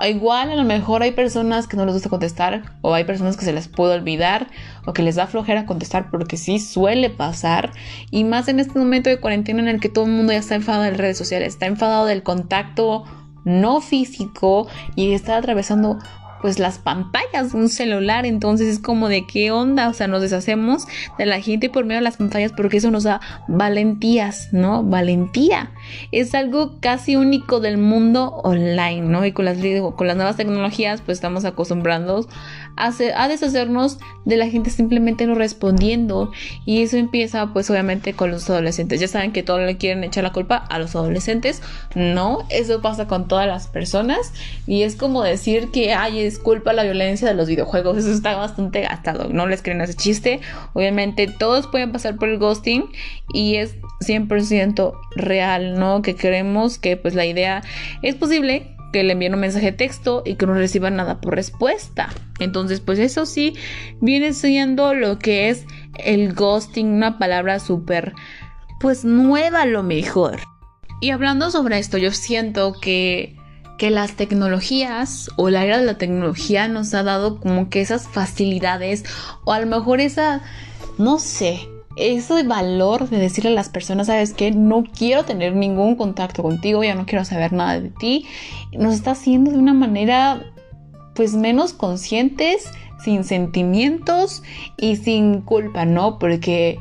Igual 0.04 0.50
a 0.50 0.56
lo 0.56 0.64
mejor 0.64 1.04
hay 1.04 1.12
personas 1.12 1.68
que 1.68 1.78
no 1.78 1.86
les 1.86 1.94
gusta 1.94 2.10
contestar 2.10 2.78
o 2.82 2.96
hay 2.96 3.04
personas 3.04 3.38
que 3.38 3.46
se 3.46 3.54
les 3.54 3.68
puede 3.68 3.94
olvidar 3.94 4.48
o 4.86 4.94
que 4.94 5.04
les 5.04 5.16
da 5.16 5.28
flojera 5.28 5.68
contestar 5.68 6.10
porque 6.10 6.38
sí 6.38 6.60
suele 6.60 7.10
pasar 7.12 7.72
y 8.10 8.24
más 8.24 8.48
en 8.48 8.60
este 8.60 8.78
momento 8.78 9.10
de 9.10 9.20
cuarentena 9.20 9.62
en 9.62 9.68
el 9.68 9.80
que 9.80 9.90
todo 9.90 10.06
el 10.06 10.12
mundo 10.12 10.34
ya 10.34 10.40
está 10.40 10.56
enfadado 10.56 10.84
de 10.84 10.92
redes 10.92 11.18
sociales, 11.18 11.54
está 11.54 11.68
enfadado 11.68 12.06
del 12.06 12.24
contacto 12.24 13.06
no 13.44 13.82
físico 13.82 14.68
y 14.96 15.14
está 15.14 15.38
atravesando 15.38 15.98
pues 16.42 16.60
las 16.60 16.80
pantallas 16.80 17.52
de 17.52 17.58
un 17.58 17.70
celular. 17.70 18.26
Entonces 18.26 18.68
es 18.68 18.80
como 18.80 19.08
de 19.08 19.26
qué 19.26 19.52
onda, 19.52 19.88
o 19.90 19.94
sea, 19.94 20.08
nos 20.08 20.22
deshacemos 20.22 20.88
de 21.18 21.26
la 21.26 21.40
gente 21.40 21.70
por 21.70 21.86
medio 21.86 22.00
de 22.00 22.04
las 22.04 22.18
pantallas 22.18 22.52
porque 22.52 22.78
eso 22.78 22.92
nos 22.92 23.04
da 23.04 23.22
valentías, 23.48 24.50
¿no? 24.52 24.84
Valentía. 24.84 25.72
Es 26.12 26.34
algo 26.36 26.80
casi 26.80 27.16
único 27.16 27.60
del 27.60 27.78
mundo 27.78 28.42
online, 28.44 29.02
¿no? 29.02 29.26
Y 29.26 29.32
con 29.32 29.46
las, 29.46 29.58
con 29.96 30.08
las 30.08 30.16
nuevas 30.16 30.36
tecnologías 30.36 31.02
pues 31.02 31.18
estamos 31.18 31.46
acostumbrados 31.46 32.28
a, 32.76 33.28
deshacernos 33.28 34.00
de 34.26 34.38
la 34.38 34.48
gente 34.48 34.70
simplemente 34.70 35.26
no 35.26 35.36
respondiendo. 35.36 36.32
Y 36.66 36.82
eso 36.82 36.98
empieza 36.98 37.54
pues 37.54 37.70
obviamente 37.70 38.14
con 38.14 38.32
los 38.32 38.50
adolescentes. 38.50 39.00
Ya 39.00 39.08
saben 39.08 39.32
que 39.32 39.44
todos 39.44 39.62
le 39.62 39.78
quieren 39.78 40.04
echar 40.04 40.24
la 40.24 40.32
culpa 40.32 40.56
a 40.58 40.80
los 40.80 40.96
adolescentes. 40.96 41.62
No, 41.96 42.40
eso 42.50 42.82
pasa 42.82 43.08
con 43.08 43.28
todas 43.28 43.48
las 43.48 43.68
personas. 43.68 44.34
Y 44.68 44.84
es 44.84 44.96
como 44.96 45.24
decir 45.24 45.72
que, 45.72 45.94
ay, 45.94 46.20
es 46.20 46.40
culpa 46.40 46.74
la 46.74 46.84
violencia 46.84 47.28
de 47.28 47.34
los 47.34 47.48
videojuegos. 47.48 47.98
Eso 47.98 48.12
está 48.12 48.36
bastante 48.36 48.82
gastado. 48.82 49.30
No 49.30 49.48
les 49.48 49.62
creen 49.62 49.82
ese 49.82 49.96
chiste. 49.96 50.42
Obviamente 50.74 51.28
todos 51.28 51.68
pueden 51.68 51.92
pasar 51.92 52.18
por 52.18 52.30
el 52.30 52.38
ghosting 52.38 52.86
y 53.34 53.56
es 53.56 53.76
100% 54.02 54.94
real, 55.16 55.80
¿no? 55.80 56.02
Que 56.02 56.16
creemos 56.16 56.78
que 56.78 56.98
pues 56.98 57.14
la 57.16 57.26
idea 57.26 57.64
es 58.02 58.16
posible 58.16 58.76
que 58.92 59.04
le 59.04 59.14
envíen 59.14 59.34
un 59.34 59.42
mensaje 59.42 59.68
de 59.68 59.72
texto 59.78 60.24
y 60.26 60.36
que 60.36 60.46
no 60.46 60.54
reciban 60.54 60.96
nada 60.96 61.22
por 61.22 61.36
respuesta. 61.36 62.10
Entonces, 62.40 62.80
pues 62.80 63.00
eso 63.00 63.26
sí 63.26 63.56
viene 64.00 64.34
siendo 64.34 64.94
lo 64.94 65.20
que 65.20 65.50
es 65.50 65.66
el 65.96 66.34
ghosting, 66.34 66.88
una 66.88 67.18
palabra 67.18 67.60
súper, 67.60 68.14
pues 68.80 69.06
nueva 69.06 69.62
a 69.62 69.66
lo 69.66 69.84
mejor. 69.84 70.40
Y 71.02 71.12
hablando 71.12 71.52
sobre 71.52 71.80
esto, 71.80 71.98
yo 71.98 72.12
siento 72.12 72.74
que 72.80 73.36
que 73.82 73.90
las 73.90 74.16
tecnologías 74.16 75.32
o 75.38 75.50
la 75.50 75.66
era 75.66 75.80
de 75.80 75.86
la 75.86 75.98
tecnología 75.98 76.68
nos 76.68 76.94
ha 76.94 77.02
dado 77.02 77.40
como 77.40 77.72
que 77.72 77.82
esas 77.82 78.08
facilidades 78.08 79.04
o 79.44 79.54
a 79.54 79.60
lo 79.60 79.66
mejor 79.66 80.00
esa, 80.00 80.44
no 81.00 81.18
sé, 81.18 81.68
ese 81.96 82.44
valor 82.44 83.10
de 83.10 83.18
decirle 83.18 83.52
a 83.52 83.54
las 83.54 83.70
personas, 83.70 84.08
sabes 84.08 84.34
que 84.34 84.52
no 84.52 84.84
quiero 84.84 85.26
tener 85.26 85.56
ningún 85.56 85.96
contacto 85.96 86.44
contigo, 86.44 86.84
ya 86.84 86.96
no 86.96 87.06
quiero 87.06 87.26
saber 87.26 87.54
nada 87.54 87.80
de 87.80 87.90
ti, 87.90 88.26
nos 88.72 88.94
está 88.94 89.12
haciendo 89.12 89.52
de 89.52 89.58
una 89.58 89.74
manera 89.74 90.44
pues 91.16 91.34
menos 91.34 91.74
conscientes, 91.74 92.70
sin 93.04 93.24
sentimientos 93.24 94.44
y 94.78 94.96
sin 94.96 95.42
culpa, 95.42 95.86
¿no? 95.86 96.20
Porque 96.20 96.80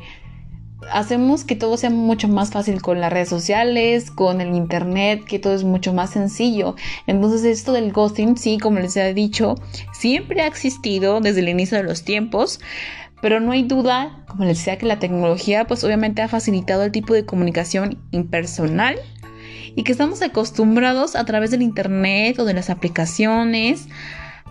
hacemos 0.91 1.43
que 1.43 1.55
todo 1.55 1.77
sea 1.77 1.89
mucho 1.89 2.27
más 2.27 2.51
fácil 2.51 2.81
con 2.81 2.99
las 2.99 3.11
redes 3.11 3.29
sociales, 3.29 4.11
con 4.11 4.41
el 4.41 4.55
internet, 4.55 5.23
que 5.25 5.39
todo 5.39 5.53
es 5.53 5.63
mucho 5.63 5.93
más 5.93 6.11
sencillo. 6.11 6.75
Entonces 7.07 7.43
esto 7.43 7.71
del 7.71 7.91
ghosting, 7.91 8.37
sí, 8.37 8.57
como 8.57 8.79
les 8.79 8.95
he 8.97 9.13
dicho, 9.13 9.55
siempre 9.93 10.41
ha 10.41 10.47
existido 10.47 11.21
desde 11.21 11.41
el 11.41 11.49
inicio 11.49 11.77
de 11.77 11.83
los 11.83 12.03
tiempos. 12.03 12.59
Pero 13.21 13.39
no 13.39 13.51
hay 13.51 13.63
duda, 13.63 14.23
como 14.27 14.45
les 14.45 14.57
decía, 14.57 14.77
que 14.77 14.85
la 14.85 14.99
tecnología 14.99 15.65
pues 15.65 15.83
obviamente 15.83 16.21
ha 16.21 16.27
facilitado 16.27 16.83
el 16.83 16.91
tipo 16.91 17.13
de 17.13 17.25
comunicación 17.25 17.99
impersonal 18.11 18.97
y 19.75 19.83
que 19.83 19.91
estamos 19.91 20.21
acostumbrados 20.21 21.15
a 21.15 21.23
través 21.25 21.51
del 21.51 21.61
internet 21.61 22.39
o 22.39 22.45
de 22.45 22.53
las 22.53 22.69
aplicaciones 22.69 23.87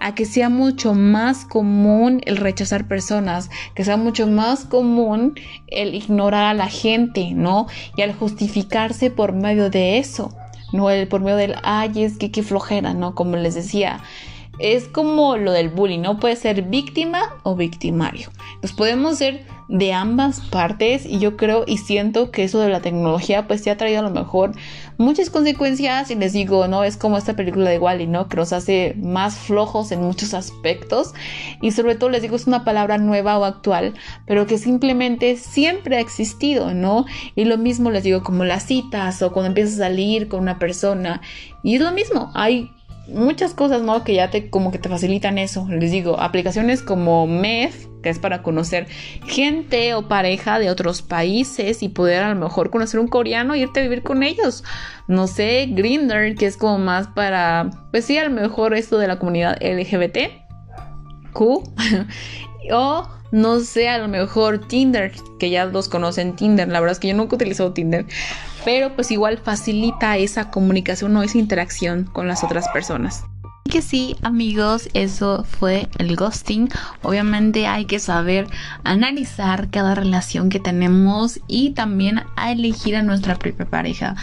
a 0.00 0.14
que 0.14 0.24
sea 0.24 0.48
mucho 0.48 0.94
más 0.94 1.44
común 1.44 2.22
el 2.24 2.38
rechazar 2.38 2.88
personas, 2.88 3.50
que 3.74 3.85
sea 3.85 3.98
mucho 3.98 4.26
más 4.26 4.64
común 4.64 5.35
el 5.66 5.94
ignorar 5.94 6.44
a 6.46 6.54
la 6.54 6.68
gente, 6.68 7.33
¿no? 7.35 7.66
Y 7.96 8.02
al 8.02 8.14
justificarse 8.14 9.11
por 9.11 9.35
medio 9.35 9.68
de 9.68 9.98
eso, 9.98 10.35
no 10.72 10.88
el 10.90 11.06
por 11.06 11.20
medio 11.20 11.37
del, 11.37 11.54
ay, 11.62 12.02
es 12.02 12.16
que 12.16 12.30
qué 12.30 12.42
flojera, 12.42 12.94
¿no? 12.94 13.14
Como 13.14 13.37
les 13.37 13.54
decía, 13.54 14.00
es 14.61 14.88
como 14.88 15.37
lo 15.37 15.53
del 15.53 15.68
bullying, 15.68 16.01
¿no? 16.01 16.18
Puede 16.18 16.37
ser 16.37 16.62
víctima 16.62 17.37
o 17.42 17.57
victimario. 17.57 18.31
Nos 18.62 18.73
podemos 18.73 19.18
ser 19.18 19.44
de 19.70 19.92
ambas 19.92 20.40
partes 20.40 21.07
y 21.07 21.20
yo 21.20 21.37
creo 21.37 21.62
y 21.64 21.79
siento 21.79 22.33
que 22.33 22.42
eso 22.42 22.59
de 22.59 22.70
la 22.70 22.81
tecnología 22.81 23.46
pues 23.46 23.62
te 23.62 23.70
ha 23.70 23.77
traído 23.77 24.01
a 24.01 24.03
lo 24.03 24.11
mejor 24.11 24.53
muchas 24.99 25.31
consecuencias 25.31 26.11
y 26.11 26.16
les 26.16 26.33
digo, 26.33 26.66
¿no? 26.66 26.83
Es 26.83 26.96
como 26.96 27.16
esta 27.16 27.37
película 27.37 27.70
de 27.70 27.79
Wally, 27.79 28.09
¿no? 28.09 28.29
Que 28.29 28.37
nos 28.37 28.53
hace 28.53 28.96
más 29.01 29.37
flojos 29.37 29.92
en 29.92 30.03
muchos 30.03 30.35
aspectos 30.35 31.14
y 31.62 31.70
sobre 31.70 31.94
todo 31.94 32.11
les 32.11 32.23
digo 32.23 32.35
es 32.35 32.49
una 32.49 32.64
palabra 32.64 32.99
nueva 32.99 33.38
o 33.38 33.44
actual, 33.44 33.94
pero 34.27 34.46
que 34.46 34.59
simplemente 34.59 35.37
siempre 35.37 35.96
ha 35.96 36.01
existido, 36.01 36.75
¿no? 36.75 37.07
Y 37.37 37.44
lo 37.44 37.57
mismo 37.57 37.90
les 37.90 38.03
digo 38.03 38.25
como 38.25 38.44
las 38.44 38.64
citas 38.64 39.23
o 39.23 39.33
cuando 39.33 39.49
empiezas 39.49 39.75
a 39.75 39.85
salir 39.85 40.27
con 40.27 40.40
una 40.40 40.59
persona 40.59 41.20
y 41.62 41.77
es 41.77 41.81
lo 41.81 41.92
mismo, 41.92 42.33
hay 42.35 42.73
muchas 43.11 43.55
cosas, 43.55 43.83
¿no? 43.83 44.05
Que 44.05 44.14
ya 44.14 44.31
te 44.31 44.51
como 44.51 44.70
que 44.73 44.79
te 44.79 44.88
facilitan 44.88 45.38
eso. 45.38 45.66
Les 45.68 45.90
digo, 45.90 46.20
aplicaciones 46.20 46.83
como 46.83 47.27
Med, 47.27 47.70
que 48.03 48.09
es 48.09 48.18
para 48.18 48.42
conocer 48.42 48.87
gente 49.27 49.94
o 49.94 50.09
pareja 50.09 50.59
de 50.59 50.70
otros 50.70 51.03
países 51.03 51.83
y 51.83 51.88
poder 51.88 52.23
a 52.23 52.35
lo 52.35 52.40
mejor 52.40 52.70
conocer 52.70 53.01
un 53.01 53.09
coreano 53.09 53.55
e 53.55 53.59
irte 53.59 53.81
a 53.81 53.83
vivir 53.83 54.03
con 54.03 54.23
ellos. 54.23 54.64
No 55.09 55.27
sé, 55.27 55.68
Grindr, 55.70 56.35
que 56.37 56.46
es 56.46 56.57
como 56.57 56.79
más 56.79 57.09
para, 57.09 57.70
pues 57.90 58.05
sí, 58.05 58.16
a 58.18 58.25
lo 58.25 58.31
mejor 58.31 58.75
esto 58.75 58.99
de 58.99 59.09
la 59.09 59.18
comunidad 59.18 59.59
LGBT. 59.61 60.33
Q. 61.33 61.62
o 62.73 63.19
no 63.32 63.60
sé, 63.60 63.88
a 63.88 63.98
lo 63.98 64.08
mejor 64.08 64.66
Tinder, 64.66 65.12
que 65.38 65.50
ya 65.50 65.64
los 65.66 65.88
conocen 65.88 66.36
Tinder. 66.36 66.68
La 66.68 66.80
verdad 66.80 66.92
es 66.92 66.98
que 66.98 67.08
yo 67.08 67.14
nunca 67.14 67.34
he 67.34 67.36
utilizado 67.36 67.72
Tinder 67.72 68.06
pero 68.64 68.94
pues 68.94 69.10
igual 69.10 69.38
facilita 69.38 70.16
esa 70.16 70.50
comunicación 70.50 71.16
o 71.16 71.22
esa 71.22 71.38
interacción 71.38 72.04
con 72.04 72.28
las 72.28 72.44
otras 72.44 72.68
personas. 72.68 73.24
Que 73.70 73.83
sí, 73.83 74.16
amigos, 74.22 74.88
eso 74.94 75.44
fue 75.44 75.88
el 75.98 76.16
ghosting. 76.16 76.68
Obviamente 77.02 77.68
hay 77.68 77.85
que 77.85 78.00
saber 78.00 78.48
analizar 78.83 79.70
cada 79.70 79.94
relación 79.94 80.48
que 80.48 80.59
tenemos 80.59 81.38
y 81.46 81.70
también 81.70 82.22
a 82.35 82.50
elegir 82.50 82.96
a 82.96 83.04
nuestra 83.04 83.37
propia 83.37 83.66
pareja. 83.66 84.16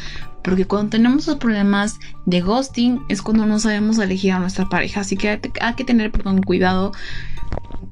Porque 0.43 0.65
cuando 0.65 0.89
tenemos 0.89 1.27
los 1.27 1.38
problemas 1.38 1.97
de 2.25 2.41
ghosting 2.41 2.99
es 3.07 3.21
cuando 3.21 3.45
no 3.45 3.57
sabemos 3.57 3.99
elegir 3.99 4.33
a 4.33 4.39
nuestra 4.39 4.67
pareja. 4.67 4.99
Así 4.99 5.15
que 5.15 5.39
hay 5.62 5.73
que 5.75 5.86
tener 5.86 6.12
perdón, 6.12 6.43
cuidado. 6.43 6.91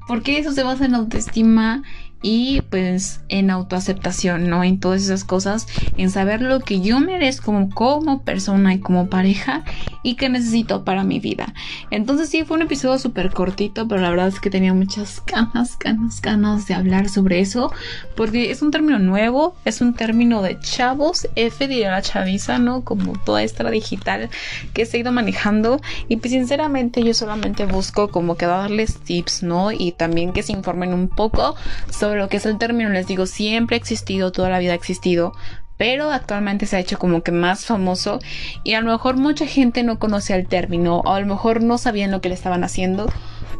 Porque 0.06 0.38
eso 0.38 0.52
se 0.52 0.62
basa 0.62 0.84
en 0.84 0.92
la 0.92 0.98
autoestima 0.98 1.82
y 2.22 2.62
pues 2.62 3.20
en 3.28 3.50
autoaceptación, 3.50 4.48
¿no? 4.48 4.64
En 4.64 4.80
todas 4.80 5.02
esas 5.02 5.24
cosas, 5.24 5.66
en 5.96 6.10
saber 6.10 6.40
lo 6.40 6.60
que 6.60 6.80
yo 6.80 6.98
merezco 6.98 7.52
como, 7.74 8.22
persona 8.22 8.74
y 8.74 8.80
como 8.80 9.08
pareja 9.08 9.64
y 10.02 10.14
que 10.14 10.28
necesito 10.28 10.84
para 10.84 11.04
mi 11.04 11.20
vida. 11.20 11.52
Entonces 11.90 12.28
sí, 12.28 12.44
fue 12.44 12.56
un 12.56 12.62
episodio 12.62 12.98
súper 12.98 13.32
cortito, 13.32 13.86
pero 13.86 14.00
la 14.00 14.10
verdad 14.10 14.28
es 14.28 14.40
que 14.40 14.50
tenía 14.50 14.72
muchas 14.72 15.22
ganas, 15.26 15.78
ganas, 15.78 16.20
ganas 16.22 16.66
de 16.66 16.74
hablar 16.74 17.08
sobre 17.08 17.40
eso, 17.40 17.72
porque 18.16 18.50
es 18.50 18.62
un 18.62 18.70
término 18.70 18.98
nuevo, 18.98 19.54
es 19.64 19.80
un 19.80 19.94
término 19.94 20.42
de 20.42 20.58
chavos, 20.58 21.28
F 21.36 21.68
diría 21.68 21.90
la 21.90 22.02
chaviza, 22.02 22.58
¿no? 22.58 22.82
Como 22.82 23.12
toda 23.24 23.42
esta 23.42 23.68
digital 23.70 24.30
que 24.72 24.86
se 24.86 24.96
ha 24.96 25.00
ido 25.00 25.12
manejando 25.12 25.80
y 26.08 26.16
pues 26.16 26.32
sinceramente 26.32 27.02
yo 27.02 27.14
solamente 27.14 27.66
busco 27.66 28.08
como 28.08 28.36
que 28.36 28.46
darles 28.46 28.98
tips, 28.98 29.42
¿no? 29.42 29.72
Y 29.72 29.92
también 29.92 30.32
que 30.32 30.42
se 30.42 30.52
informen 30.52 30.94
un 30.94 31.08
poco 31.08 31.56
sobre 31.90 32.05
sobre 32.06 32.20
lo 32.20 32.28
que 32.28 32.36
es 32.36 32.46
el 32.46 32.56
término, 32.56 32.90
les 32.90 33.08
digo, 33.08 33.26
siempre 33.26 33.74
ha 33.74 33.78
existido, 33.78 34.30
toda 34.30 34.48
la 34.48 34.60
vida 34.60 34.72
ha 34.72 34.76
existido, 34.76 35.32
pero 35.76 36.12
actualmente 36.12 36.66
se 36.66 36.76
ha 36.76 36.80
hecho 36.80 36.98
como 36.98 37.22
que 37.22 37.32
más 37.32 37.64
famoso 37.64 38.20
y 38.62 38.74
a 38.74 38.80
lo 38.80 38.92
mejor 38.92 39.16
mucha 39.16 39.44
gente 39.44 39.82
no 39.82 39.98
conoce 39.98 40.34
el 40.34 40.46
término 40.46 40.98
o 41.00 41.12
a 41.12 41.20
lo 41.20 41.26
mejor 41.26 41.62
no 41.62 41.78
sabían 41.78 42.12
lo 42.12 42.20
que 42.20 42.28
le 42.28 42.36
estaban 42.36 42.62
haciendo. 42.62 43.06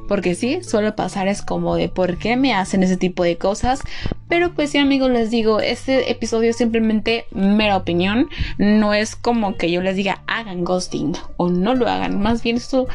Porque 0.08 0.36
sí, 0.36 0.62
suele 0.62 0.92
pasar 0.92 1.26
es 1.26 1.42
como 1.42 1.74
de 1.74 1.88
por 1.88 2.16
qué 2.16 2.36
me 2.36 2.54
hacen 2.54 2.84
ese 2.84 2.96
tipo 2.96 3.24
de 3.24 3.36
cosas. 3.36 3.80
Pero 4.28 4.54
pues 4.54 4.70
sí 4.70 4.78
amigos 4.78 5.10
les 5.10 5.32
digo, 5.32 5.58
este 5.58 6.12
episodio 6.12 6.50
es 6.50 6.56
simplemente 6.56 7.26
mera 7.32 7.76
opinión. 7.76 8.28
No 8.56 8.94
es 8.94 9.16
como 9.16 9.56
que 9.56 9.72
yo 9.72 9.82
les 9.82 9.96
diga 9.96 10.22
hagan 10.28 10.62
ghosting 10.62 11.14
o 11.38 11.48
no 11.48 11.74
lo 11.74 11.88
hagan. 11.88 12.22
Más 12.22 12.44
bien 12.44 12.54
esto 12.54 12.86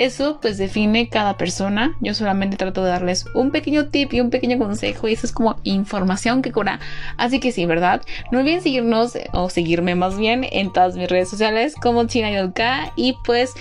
eso 0.00 0.38
pues 0.40 0.56
define 0.56 1.08
cada 1.08 1.36
persona. 1.36 1.94
Yo 2.00 2.14
solamente 2.14 2.56
trato 2.56 2.82
de 2.82 2.90
darles 2.90 3.26
un 3.34 3.50
pequeño 3.50 3.88
tip 3.88 4.12
y 4.14 4.20
un 4.20 4.30
pequeño 4.30 4.58
consejo 4.58 5.08
y 5.08 5.12
eso 5.12 5.26
es 5.26 5.32
como 5.32 5.60
información 5.62 6.40
que 6.40 6.52
cura. 6.52 6.80
Así 7.18 7.38
que 7.38 7.52
sí, 7.52 7.66
¿verdad? 7.66 8.00
No 8.32 8.38
olviden 8.38 8.62
seguirnos 8.62 9.18
o 9.32 9.50
seguirme 9.50 9.94
más 9.94 10.16
bien 10.16 10.46
en 10.50 10.72
todas 10.72 10.96
mis 10.96 11.08
redes 11.08 11.28
sociales 11.28 11.74
como 11.74 12.06
Tina 12.06 12.30
y 12.96 13.16
pues 13.24 13.52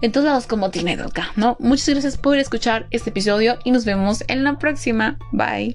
en 0.00 0.12
todos 0.12 0.26
lados 0.26 0.46
como 0.46 0.70
Tina 0.70 0.94
¿no? 1.36 1.56
Muchas 1.58 1.88
gracias 1.88 2.18
por 2.18 2.38
escuchar 2.38 2.86
este 2.90 3.10
episodio 3.10 3.58
y 3.64 3.72
nos 3.72 3.84
vemos 3.84 4.22
en 4.28 4.44
la 4.44 4.58
próxima. 4.58 5.18
Bye. 5.32 5.74